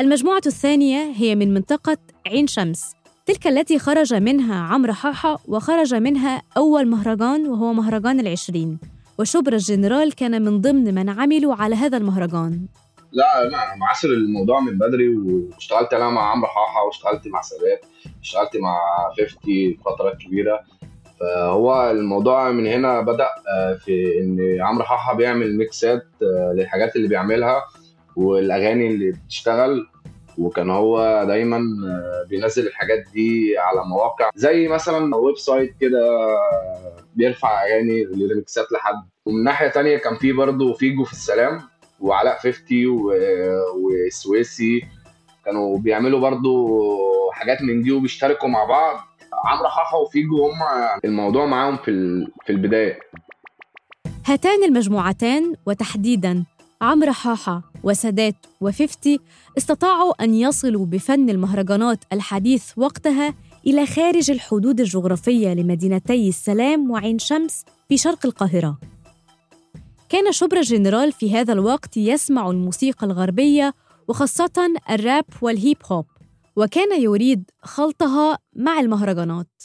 المجموعة 0.00 0.42
الثانية 0.46 1.12
هي 1.16 1.34
من 1.34 1.54
منطقة 1.54 1.98
عين 2.26 2.46
شمس، 2.46 2.82
تلك 3.26 3.46
التي 3.46 3.78
خرج 3.78 4.14
منها 4.14 4.54
عمرو 4.54 4.92
حاحة 4.92 5.38
وخرج 5.48 5.94
منها 5.94 6.42
أول 6.56 6.88
مهرجان 6.88 7.46
وهو 7.46 7.72
مهرجان 7.72 8.20
العشرين. 8.20 8.78
وشبرا 9.18 9.54
الجنرال 9.54 10.14
كان 10.14 10.42
من 10.42 10.60
ضمن 10.60 10.94
من 10.94 11.08
عملوا 11.08 11.54
على 11.54 11.74
هذا 11.74 11.96
المهرجان 11.96 12.66
لا 13.12 13.42
أنا 13.42 13.74
معاصر 13.76 14.08
الموضوع 14.08 14.60
من 14.60 14.78
بدري 14.78 15.08
واشتغلت 15.08 15.94
أنا 15.94 16.10
مع 16.10 16.30
عمرو 16.30 16.46
حاحة 16.48 16.84
واشتغلت 16.86 17.26
مع 17.26 17.40
سادات 17.40 17.84
اشتغلت 18.20 18.56
مع 18.56 18.78
50 19.16 19.76
فترات 19.84 20.16
كبيرة. 20.16 20.60
فهو 21.20 21.90
الموضوع 21.90 22.50
من 22.50 22.66
هنا 22.66 23.00
بدأ 23.00 23.28
آه، 23.48 23.74
في 23.74 24.18
إن 24.18 24.60
عمرو 24.60 24.84
حاحة 24.84 25.14
بيعمل 25.14 25.56
mixات 25.56 26.06
آه، 26.22 26.52
للحاجات 26.56 26.96
اللي 26.96 27.08
بيعملها 27.08 27.64
والأغاني 28.16 28.86
اللي 28.86 29.10
بتشتغل. 29.10 29.88
وكان 30.38 30.70
هو 30.70 31.24
دايما 31.28 31.56
آه، 31.56 32.26
بينزل 32.28 32.66
الحاجات 32.66 33.04
دي 33.12 33.58
على 33.58 33.84
مواقع. 33.84 34.30
زي 34.34 34.68
مثلا 34.68 35.16
website 35.16 35.76
كده 35.80 36.00
بيرفع 37.16 37.64
أغاني 37.64 38.04
remixات 38.04 38.72
لحد. 38.72 39.08
ومن 39.26 39.44
ناحية 39.44 39.68
تانية 39.68 39.96
كان 39.96 40.16
في 40.16 40.32
برضه 40.32 40.72
فيجو 40.72 41.04
في 41.04 41.12
السلام. 41.12 41.71
وعلاء 42.02 42.38
50 42.38 42.86
و- 42.86 43.12
وسويسي. 44.06 44.82
كانوا 45.44 45.78
بيعملوا 45.78 46.20
برضو 46.20 46.78
حاجات 47.32 47.62
من 47.62 47.82
دي 47.82 47.92
وبيشتركوا 47.92 48.48
مع 48.48 48.64
بعض. 48.64 48.96
عمرو 49.44 49.68
حاحة 49.68 49.98
وفيجو 49.98 50.46
هم 50.46 50.58
الموضوع 51.04 51.46
معاهم 51.46 51.76
في 51.76 51.92
في 52.46 52.52
البداية. 52.52 52.98
هاتان 54.26 54.64
المجموعتان 54.64 55.54
وتحديداً 55.66 56.44
عمرو 56.82 57.12
حاحة 57.12 57.62
وسادات 57.84 58.34
وففتي 58.60 59.20
استطاعوا 59.58 60.24
أن 60.24 60.34
يصلوا 60.34 60.86
بفن 60.86 61.30
المهرجانات 61.30 61.98
الحديث 62.12 62.72
وقتها 62.76 63.34
إلى 63.66 63.86
خارج 63.86 64.30
الحدود 64.30 64.80
الجغرافية 64.80 65.54
لمدينتي 65.54 66.28
السلام 66.28 66.90
وعين 66.90 67.18
شمس 67.18 67.64
في 67.88 67.96
شرق 67.96 68.26
القاهرة. 68.26 68.78
كان 70.12 70.32
شبرا 70.32 70.60
جنرال 70.60 71.12
في 71.12 71.34
هذا 71.36 71.52
الوقت 71.52 71.96
يسمع 71.96 72.50
الموسيقى 72.50 73.06
الغربية 73.06 73.74
وخاصة 74.08 74.74
الراب 74.90 75.24
والهيب 75.42 75.76
هوب، 75.92 76.06
وكان 76.56 77.02
يريد 77.02 77.50
خلطها 77.62 78.38
مع 78.56 78.80
المهرجانات. 78.80 79.62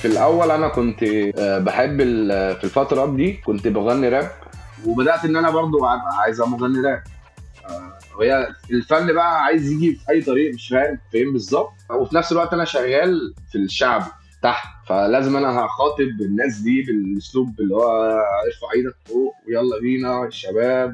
في 0.00 0.04
الأول 0.08 0.50
أنا 0.50 0.68
كنت 0.68 1.02
آه، 1.38 1.58
بحب 1.58 2.00
ال- 2.00 2.56
في 2.56 2.64
الفترة 2.64 3.06
دي 3.16 3.32
كنت 3.32 3.68
بغني 3.68 4.08
راب 4.08 4.30
وبدأت 4.86 5.24
إن 5.24 5.36
أنا 5.36 5.50
برضو 5.50 5.78
أبقى 5.78 6.16
عايز 6.22 6.40
مغني 6.40 6.80
راب. 6.80 7.02
آه، 7.70 7.98
وهي 8.18 8.48
الفن 8.70 9.12
بقى 9.12 9.42
عايز 9.44 9.72
يجي 9.72 9.94
في 9.94 10.10
أي 10.10 10.22
طريق 10.22 10.54
مش 10.54 10.68
فاهم 10.68 10.98
فين 11.12 11.32
بالظبط. 11.32 11.72
وفي 11.90 12.16
نفس 12.16 12.32
الوقت 12.32 12.52
أنا 12.52 12.64
شغال 12.64 13.34
في 13.52 13.58
الشعب 13.58 14.02
تحت 14.42 14.66
فلازم 14.88 15.36
أنا 15.36 15.60
هخاطب 15.60 16.20
الناس 16.20 16.58
دي 16.58 16.82
بالأسلوب 16.82 17.60
اللي 17.60 17.74
هو 17.74 17.90
ارفع 18.46 18.72
إيدك 18.76 18.94
فوق 19.06 19.34
ويلا 19.48 19.80
بينا 19.80 20.24
الشباب 20.26 20.92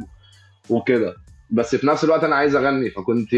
وكده. 0.70 1.14
بس 1.50 1.76
في 1.76 1.86
نفس 1.86 2.04
الوقت 2.04 2.24
أنا 2.24 2.36
عايز 2.36 2.56
أغني 2.56 2.90
فكنت 2.90 3.30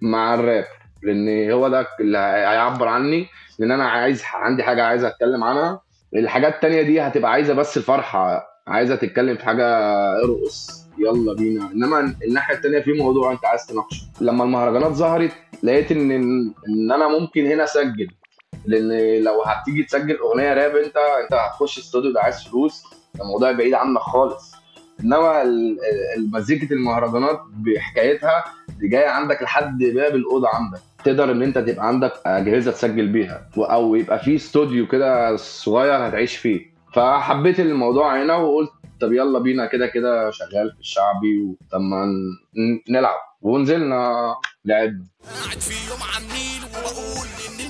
مع 0.00 0.34
الراب 0.34 0.64
لأن 1.02 1.50
هو 1.50 1.68
ده 1.68 1.86
اللي 2.00 2.18
هيعبر 2.18 2.88
عني 2.88 3.26
لأن 3.58 3.70
أنا 3.70 3.84
عايز 3.88 4.22
عندي 4.34 4.62
حاجة 4.62 4.84
عايز 4.84 5.04
أتكلم 5.04 5.44
عنها. 5.44 5.80
الحاجات 6.16 6.54
التانية 6.54 6.82
دي 6.82 7.00
هتبقى 7.00 7.30
عايزة 7.30 7.54
بس 7.54 7.76
الفرحة 7.76 8.46
عايزة 8.66 8.96
تتكلم 8.96 9.36
في 9.36 9.44
حاجة 9.44 9.66
ارقص 10.24 10.84
يلا 10.98 11.32
بينا. 11.34 11.70
إنما 11.72 12.14
الناحية 12.28 12.54
التانية 12.54 12.80
في 12.80 12.92
موضوع 12.92 13.32
أنت 13.32 13.44
عايز 13.44 13.66
تناقشه. 13.66 14.06
لما 14.20 14.44
المهرجانات 14.44 14.92
ظهرت 14.92 15.32
لقيت 15.62 15.92
إن 15.92 16.10
إن 16.68 16.92
أنا 16.92 17.08
ممكن 17.18 17.46
هنا 17.46 17.64
أسجل. 17.64 18.08
لأن 18.66 19.22
لو 19.24 19.42
هتيجي 19.42 19.82
تسجل 19.82 20.16
اغنيه 20.18 20.54
راب 20.54 20.76
انت 20.76 20.96
انت 20.96 21.34
هتخش 21.34 21.78
استوديو 21.78 22.12
ده 22.12 22.20
عايز 22.20 22.42
فلوس 22.44 22.82
ده 23.14 23.24
موضوع 23.24 23.52
بعيد 23.52 23.74
عنك 23.74 23.98
خالص. 24.00 24.52
انما 25.00 25.44
مزيكة 26.32 26.72
المهرجانات 26.72 27.40
بحكايتها 27.52 28.44
دي 28.80 28.88
جاية 28.88 29.08
عندك 29.08 29.42
لحد 29.42 29.78
باب 29.78 30.14
الأوضة 30.14 30.48
عندك. 30.48 30.78
تقدر 31.04 31.32
إن 31.32 31.42
أنت 31.42 31.58
تبقى 31.58 31.86
عندك 31.88 32.12
أجهزة 32.26 32.70
تسجل 32.72 33.08
بيها 33.08 33.48
أو 33.58 33.94
يبقى 33.94 34.18
في 34.18 34.36
استوديو 34.36 34.86
كده 34.86 35.36
صغير 35.36 36.08
هتعيش 36.08 36.36
فيه. 36.36 36.74
فحبيت 36.94 37.60
الموضوع 37.60 38.22
هنا 38.22 38.36
وقلت 38.36 38.70
طب 39.00 39.12
يلا 39.12 39.38
بينا 39.38 39.66
كده 39.66 39.86
كده 39.86 40.30
شغال 40.30 40.72
في 40.74 40.80
الشعبي 40.80 41.56
طب 41.72 41.80
ما 41.80 42.06
نلعب. 42.90 43.18
ونزلنا 43.42 44.34
لعبنا. 44.64 45.04
قاعد 45.44 45.58
في 45.60 45.90
يوم 45.90 45.98
على 46.02 46.24
وبقول 46.64 47.26
إن 47.46 47.63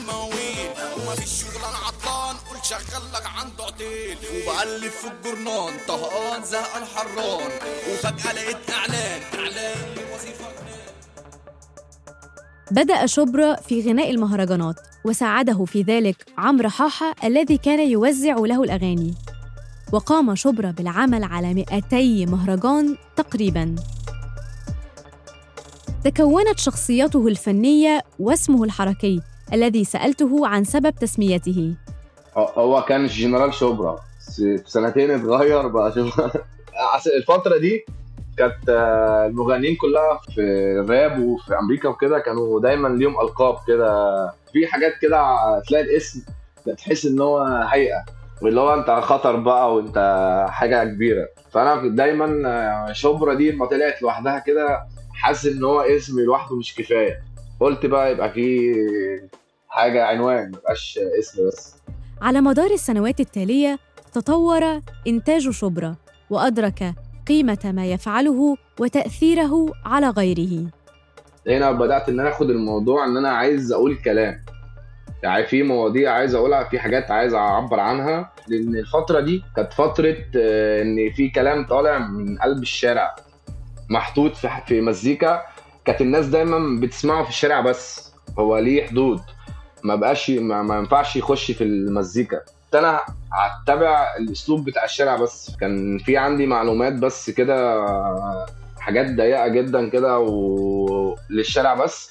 المواويل 1.15 1.21
وما 1.21 1.21
فيش 1.21 1.43
شغل 1.43 1.65
أنا 1.65 1.79
عطلان 1.87 2.37
قلت 2.51 2.65
شغل 2.65 3.13
لك 3.15 3.27
عنده 3.27 3.65
عتيل 3.65 4.19
وبقلب 4.35 4.91
في 4.91 5.07
الجرنان 5.07 5.73
طهقان 5.89 6.45
زهقان 6.45 6.85
حران. 6.85 7.51
وفجأة 7.93 8.33
لقيت 8.33 8.71
إعلان 8.71 9.23
إعلان 9.35 9.79
لوظيفة 9.97 10.45
بدأ 12.71 13.07
شبرا 13.07 13.55
في 13.55 13.91
غناء 13.91 14.11
المهرجانات 14.11 14.75
وساعده 15.05 15.65
في 15.65 15.83
ذلك 15.83 16.27
عمرو 16.39 16.69
حاحة 16.69 17.15
الذي 17.25 17.59
كان 17.59 17.91
يوزع 17.91 18.35
له 18.35 18.63
الأغاني. 18.63 19.15
وقام 19.93 20.35
شبرا 20.35 20.71
بالعمل 20.71 21.25
على 21.25 21.55
200 21.55 22.27
مهرجان 22.27 22.97
تقريباً. 23.17 23.77
تكونت 26.05 26.59
شخصيته 26.59 27.29
الفنية 27.29 28.05
واسمه 28.19 28.65
الحركي 28.65 29.21
الذي 29.53 29.85
سألته 29.85 30.47
عن 30.49 30.65
سبب 30.65 30.91
تسميته. 30.95 31.75
هو- 32.37 32.83
كان 32.89 33.05
الجنرال 33.05 33.55
شبرا. 33.55 33.97
في 34.37 34.63
سنتين 34.67 35.11
اتغير 35.11 35.69
بقى 35.69 35.93
شبرا. 35.93 36.31
الفترة 37.19 37.59
دي 37.59 37.85
كانت 38.39 38.69
آه، 38.69 39.27
المغنيين 39.27 39.77
كلها 39.77 40.21
في 40.35 40.41
الراب 40.81 41.19
وفي 41.23 41.59
أمريكا 41.59 41.89
وكده 41.89 42.19
كانوا 42.19 42.61
دايما 42.61 42.89
ليهم 42.89 43.21
ألقاب 43.21 43.57
كده. 43.69 44.27
في 44.53 44.67
حاجات 44.67 44.93
كده 45.03 45.19
تلاقي 45.69 45.85
الاسم 45.85 46.23
تحس 46.79 47.07
إن 47.07 47.21
هو 47.21 47.39
هيئة. 47.71 48.05
واللي 48.43 48.61
هو 48.61 48.75
أنت 48.75 48.91
خطر 48.91 49.37
بقى 49.37 49.75
وأنت 49.75 49.99
حاجة 50.51 50.85
كبيرة. 50.85 51.29
فأنا 51.51 51.89
دايما 51.89 52.43
آه، 52.49 52.93
شبرا 52.93 53.35
دي 53.35 53.51
لما 53.51 53.67
طلعت 53.67 54.03
لوحدها 54.03 54.39
كده 54.39 54.85
حاسس 55.15 55.47
إن 55.47 55.65
هو 55.65 55.81
اسم 55.81 56.21
لوحده 56.21 56.57
مش 56.57 56.75
كفاية. 56.75 57.23
قلت 57.61 57.87
بقى 57.87 58.13
يبقى 58.13 58.33
في 58.33 58.73
حاجة 59.69 60.05
عنوان 60.07 60.45
ميبقاش 60.45 60.99
اسم 61.19 61.47
بس. 61.49 61.77
على 62.23 62.41
مدار 62.41 62.71
السنوات 62.71 63.21
التالية 63.21 63.79
تطور 64.13 64.81
إنتاج 65.07 65.51
شبرا 65.51 65.97
وأدرك 66.31 66.95
قيمة 67.29 67.59
ما 67.75 67.87
يفعله 67.87 68.57
وتأثيره 68.81 69.67
على 69.85 70.09
غيره. 70.11 70.67
هنا 71.49 71.73
بدأت 71.73 72.09
إن 72.09 72.21
أنا 72.21 72.29
آخد 72.31 72.51
الموضوع 72.51 73.05
إن 73.05 73.17
أنا 73.17 73.29
عايز 73.29 73.73
أقول 73.73 73.97
كلام. 73.97 74.45
يعني 75.23 75.47
في 75.47 75.63
مواضيع 75.63 76.13
عايز 76.13 76.35
أقولها 76.35 76.65
في 76.65 76.79
حاجات 76.79 77.11
عايز 77.11 77.35
أعبر 77.35 77.81
عنها 77.81 78.33
لأن 78.49 78.77
الفترة 78.77 79.21
دي 79.21 79.43
كانت 79.57 79.73
فترة 79.73 80.17
آه، 80.37 80.83
إن 80.83 81.13
في 81.13 81.29
كلام 81.29 81.67
طالع 81.67 81.99
من 81.99 82.39
قلب 82.39 82.63
الشارع 82.63 83.15
محطوط 83.91 84.37
في 84.67 84.81
مزيكا 84.81 85.43
كانت 85.85 86.01
الناس 86.01 86.27
دايما 86.27 86.81
بتسمعه 86.81 87.23
في 87.25 87.29
الشارع 87.29 87.61
بس. 87.61 88.13
هو 88.39 88.59
ليه 88.59 88.87
حدود؟ 88.87 89.21
ما 89.83 89.95
بقاش 89.97 90.31
ما, 90.31 90.63
ما 90.63 90.79
ينفعش 90.79 91.17
يخش 91.17 91.51
في 91.51 91.65
المزيكا. 91.65 92.41
أنا 92.75 93.01
هتبع 93.33 94.17
الأسلوب 94.19 94.65
بتاع 94.65 94.85
الشارع 94.85 95.17
بس. 95.17 95.57
كان 95.61 95.99
في 95.99 96.17
عندي 96.17 96.47
معلومات 96.47 96.93
بس 96.93 97.31
كده 97.31 97.87
حاجات 98.81 99.07
ضيقة 99.07 99.49
جدا 99.49 99.89
كده 99.89 100.19
وللشارع 100.19 101.75
بس. 101.75 102.11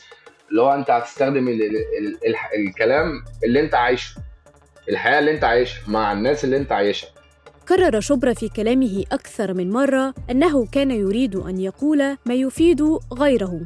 اللي 0.50 0.62
هو 0.62 0.74
أنت 0.74 0.90
هتستخدم 0.92 1.48
ال 1.48 1.62
ال 1.64 1.76
ال 1.76 2.18
ال 2.28 2.36
الكلام 2.68 3.24
اللي 3.44 3.60
أنت 3.60 3.76
عايشه 3.76 4.16
الحياة 4.90 5.20
اللي 5.20 5.32
أنت 5.32 5.44
عايشها 5.44 5.82
مع 5.88 6.12
الناس 6.12 6.44
اللي 6.44 6.58
أنت 6.58 6.72
عايشها. 6.72 7.10
كرر 7.70 8.00
شبرا 8.00 8.34
في 8.34 8.50
كلامه 8.50 9.04
أكثر 9.12 9.54
من 9.54 9.72
مرة 9.72 10.14
أنه 10.32 10.66
كان 10.66 10.92
يريد 10.92 11.36
أن 11.36 11.60
يقول 11.60 12.18
ما 12.26 12.34
يفيد 12.34 12.82
غيره 13.14 13.62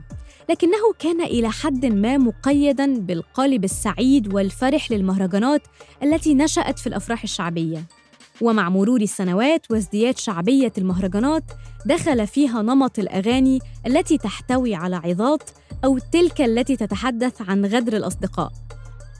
لكنه 0.49 0.93
كان 0.99 1.21
إلى 1.21 1.49
حد 1.49 1.86
ما 1.86 2.17
مقيداً 2.17 2.99
بالقالب 2.99 3.63
السعيد 3.63 4.33
والفرح 4.33 4.91
للمهرجانات 4.91 5.62
التي 6.03 6.33
نشأت 6.33 6.79
في 6.79 6.88
الأفراح 6.88 7.23
الشعبية. 7.23 7.83
ومع 8.41 8.69
مرور 8.69 9.01
السنوات 9.01 9.71
وازدياد 9.71 10.17
شعبية 10.17 10.73
المهرجانات 10.77 11.43
دخل 11.86 12.27
فيها 12.27 12.62
نمط 12.62 12.99
الأغاني 12.99 13.60
التي 13.88 14.17
تحتوي 14.17 14.75
على 14.75 14.95
عظات 14.95 15.49
أو 15.86 15.97
تلك 15.97 16.41
التي 16.41 16.75
تتحدث 16.75 17.41
عن 17.49 17.65
غدر 17.65 17.97
الأصدقاء. 17.97 18.51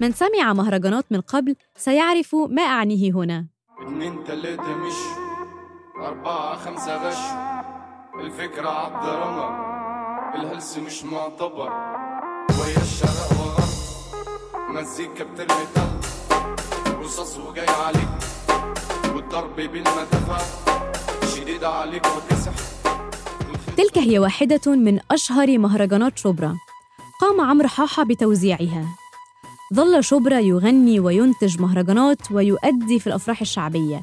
من 0.02 0.12
سمع 0.12 0.54
مهرجانات 0.54 1.06
من 1.12 1.22
قبل 1.22 1.56
سيعرف 1.78 2.36
ما 2.36 2.62
أعنيه 2.62 3.12
هنا. 3.12 3.57
اتنين 3.88 4.24
تلاتة 4.24 4.76
مش 4.76 4.94
أربعة 5.98 6.56
خمسة 6.56 7.08
غش 7.08 7.24
الفكرة 8.20 8.70
عبد 8.70 9.06
رمى 9.10 9.50
الهلس 10.36 10.78
مش 10.78 11.04
معتبر 11.04 11.70
ويا 12.60 12.78
الشرق 12.82 13.32
وغرب 13.40 13.70
مزيكا 14.70 15.24
بترمي 15.24 15.66
تل 15.76 17.00
رصاص 17.00 17.38
وجاي 17.38 17.68
عليك 17.70 18.10
والضرب 19.16 19.56
بالمدفع 19.56 20.38
شديد 21.36 21.64
عليك 21.64 22.06
وكسح 22.06 22.52
تلك 23.78 23.98
هي 23.98 24.20
واحدة 24.20 24.62
من 24.76 25.00
أشهر 25.12 25.58
مهرجانات 25.58 26.18
شبرا. 26.18 26.58
قام 27.22 27.42
عمرو 27.42 27.68
حاحة 27.68 28.04
بتوزيعها. 28.04 28.86
ظل 29.74 30.04
شبرا 30.04 30.40
يغني 30.40 31.00
وينتج 31.00 31.62
مهرجانات 31.62 32.32
ويؤدي 32.32 33.00
في 33.00 33.08
الأفراح 33.08 33.42
الشعبية 33.42 34.02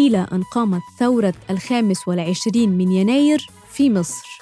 إلى 0.00 0.26
أن 0.32 0.42
قامت 0.42 0.82
ثورة 0.98 1.34
الخامس 1.50 2.08
والعشرين 2.08 2.70
من 2.70 2.92
يناير 2.92 3.50
في 3.72 3.90
مصر. 3.90 4.38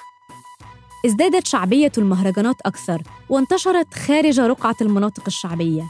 ازدادت 1.05 1.47
شعبية 1.47 1.91
المهرجانات 1.97 2.55
أكثر 2.65 3.01
وانتشرت 3.29 3.93
خارج 3.93 4.39
رقعة 4.39 4.75
المناطق 4.81 5.23
الشعبية 5.27 5.83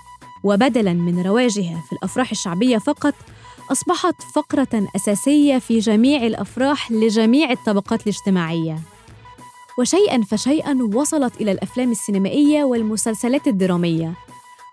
وبدلاً 0.43 0.93
من 0.93 1.21
رواجها 1.21 1.83
في 1.89 1.93
الأفراح 1.93 2.31
الشعبية 2.31 2.77
فقط 2.77 3.13
أصبحت 3.71 4.15
فقرة 4.35 4.87
أساسية 4.95 5.57
في 5.59 5.79
جميع 5.79 6.23
الأفراح 6.25 6.91
لجميع 6.91 7.51
الطبقات 7.51 8.01
الاجتماعية. 8.01 8.79
وشيئاً 9.79 10.21
فشيئاً 10.21 10.89
وصلت 10.93 11.41
إلى 11.41 11.51
الأفلام 11.51 11.91
السينمائية 11.91 12.63
والمسلسلات 12.63 13.47
الدرامية 13.47 14.13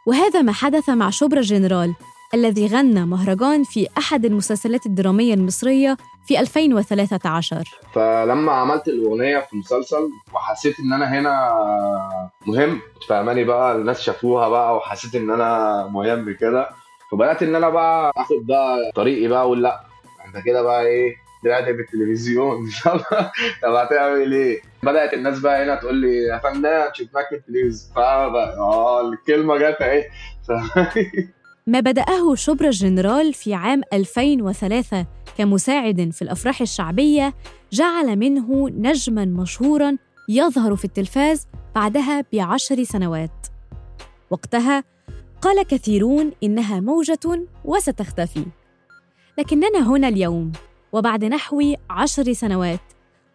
وهذا 0.06 0.42
ما 0.42 0.52
حدث 0.52 0.88
مع 0.90 1.10
شبرا 1.10 1.40
جنرال 1.40 1.94
الذي 2.34 2.66
غنى 2.66 3.06
مهرجان 3.06 3.64
في 3.64 3.88
أحد 3.98 4.24
المسلسلات 4.24 4.86
الدرامية 4.86 5.34
المصرية 5.34 5.96
في 6.26 6.40
2013 6.40 7.64
فلما 7.94 8.52
عملت 8.52 8.88
الأغنية 8.88 9.38
في 9.38 9.56
مسلسل 9.56 10.10
وحسيت 10.34 10.80
إن 10.80 10.92
أنا 10.92 11.18
هنا 11.20 11.50
مهم 12.46 12.80
فاهماني 13.08 13.44
بقى؟ 13.44 13.76
الناس 13.76 14.00
شافوها 14.00 14.48
بقى 14.48 14.76
وحسيت 14.76 15.14
إن 15.14 15.30
أنا 15.30 15.86
مهم 15.86 16.36
كده 16.40 16.68
فبدأت 17.12 17.42
إن 17.42 17.54
أنا 17.54 17.68
بقى 17.68 18.12
آخد 18.16 18.46
بقى 18.46 18.92
طريقي 18.94 19.28
بقى 19.28 19.40
أقول 19.42 19.62
لأ 19.62 19.80
أنت 20.26 20.44
كده 20.44 20.62
بقى 20.62 20.84
إيه 21.46 21.50
طلعت 21.52 21.64
في 21.64 21.80
التلفزيون 21.80 22.58
طب 23.62 23.72
هتعمل 23.74 24.32
إيه؟ 24.32 24.60
بدأت 24.82 25.14
الناس 25.14 25.40
بقى 25.40 25.64
هنا 25.64 25.74
تقول 25.74 25.94
لي 25.96 26.16
يا 26.16 26.38
فنان 26.38 26.94
شفناك 26.94 27.28
في 27.28 27.34
التلفزيون 27.34 27.96
آه 27.96 29.08
الكلمة 29.08 29.56
جت 29.56 29.82
أهي. 29.82 30.04
ما 31.66 31.80
بدأه 31.80 32.34
شبرا 32.34 32.66
الجنرال 32.66 33.34
في 33.34 33.54
عام 33.54 33.82
2003 33.92 35.06
كمساعد 35.38 36.10
في 36.12 36.22
الأفراح 36.22 36.60
الشعبية 36.60 37.34
جعل 37.72 38.16
منه 38.16 38.68
نجماً 38.68 39.24
مشهوراً 39.24 39.96
يظهر 40.28 40.76
في 40.76 40.84
التلفاز 40.84 41.46
بعدها 41.74 42.24
بعشر 42.32 42.84
سنوات. 42.84 43.46
وقتها 44.30 44.84
قال 45.42 45.62
كثيرون 45.62 46.32
إنها 46.42 46.80
موجة 46.80 47.46
وستختفي. 47.64 48.44
لكننا 49.38 49.88
هنا 49.90 50.08
اليوم. 50.08 50.52
وبعد 50.92 51.24
نحو 51.24 51.74
عشر 51.90 52.32
سنوات 52.32 52.80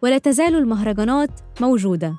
ولا 0.02 0.18
تزال 0.18 0.54
المهرجانات 0.54 1.30
موجودة 1.60 2.14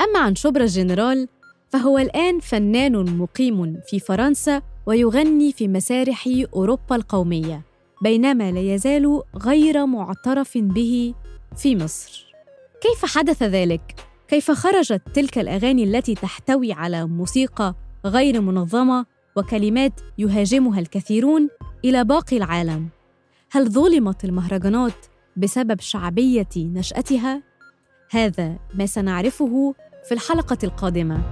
أما 0.00 0.18
عن 0.18 0.34
شبرا 0.34 0.62
الجنرال 0.62 1.28
فهو 1.68 1.98
الآن 1.98 2.40
فنان 2.40 3.18
مقيم 3.18 3.80
في 3.86 4.00
فرنسا 4.00 4.62
ويغني 4.86 5.52
في 5.52 5.68
مسارح 5.68 6.28
أوروبا 6.54 6.96
القومية 6.96 7.62
بينما 8.02 8.50
لا 8.52 8.60
يزال 8.60 9.22
غير 9.36 9.86
معترف 9.86 10.58
به 10.58 11.14
في 11.56 11.76
مصر 11.76 12.26
كيف 12.80 13.16
حدث 13.16 13.42
ذلك؟ 13.42 13.94
كيف 14.28 14.50
خرجت 14.50 15.02
تلك 15.14 15.38
الأغاني 15.38 15.84
التي 15.84 16.14
تحتوي 16.14 16.72
على 16.72 17.06
موسيقى 17.06 17.74
غير 18.06 18.40
منظمة 18.40 19.06
وكلمات 19.36 20.00
يهاجمها 20.18 20.80
الكثيرون 20.80 21.48
إلى 21.84 22.04
باقي 22.04 22.36
العالم؟ 22.36 22.88
هل 23.52 23.70
ظلمت 23.70 24.24
المهرجانات 24.24 25.06
بسبب 25.36 25.80
شعبية 25.80 26.48
نشأتها؟ 26.56 27.42
هذا 28.10 28.56
ما 28.74 28.86
سنعرفه 28.86 29.74
في 30.08 30.14
الحلقة 30.14 30.58
القادمة. 30.64 31.22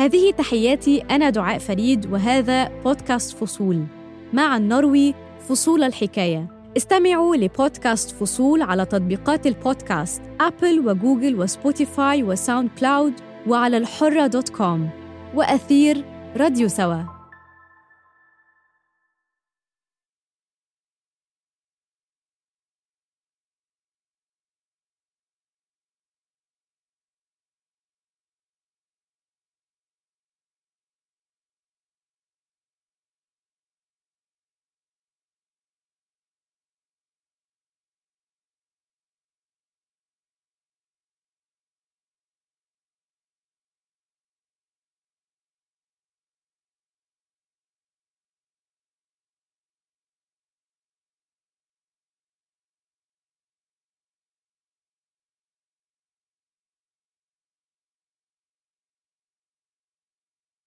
هذه 0.00 0.30
تحياتي 0.32 1.00
أنا 1.00 1.30
دعاء 1.30 1.58
فريد 1.58 2.12
وهذا 2.12 2.82
بودكاست 2.82 3.36
فصول 3.36 3.84
مع 4.32 4.56
النروي 4.56 5.14
فصول 5.48 5.82
الحكاية. 5.82 6.46
استمعوا 6.76 7.36
لبودكاست 7.36 8.10
فصول 8.10 8.62
على 8.62 8.84
تطبيقات 8.84 9.46
البودكاست 9.46 10.22
Apple 10.40 10.88
وجوجل 10.88 11.40
و 11.40 11.50
Spotify 11.50 12.22
و 12.22 12.70
SoundCloud 12.80 13.14
وعلى 13.46 13.76
الحرة 13.76 14.26
دوت 14.26 14.48
كوم 14.48 14.90
وأثير 15.34 16.04
راديو 16.36 16.68
سوا 16.68 17.21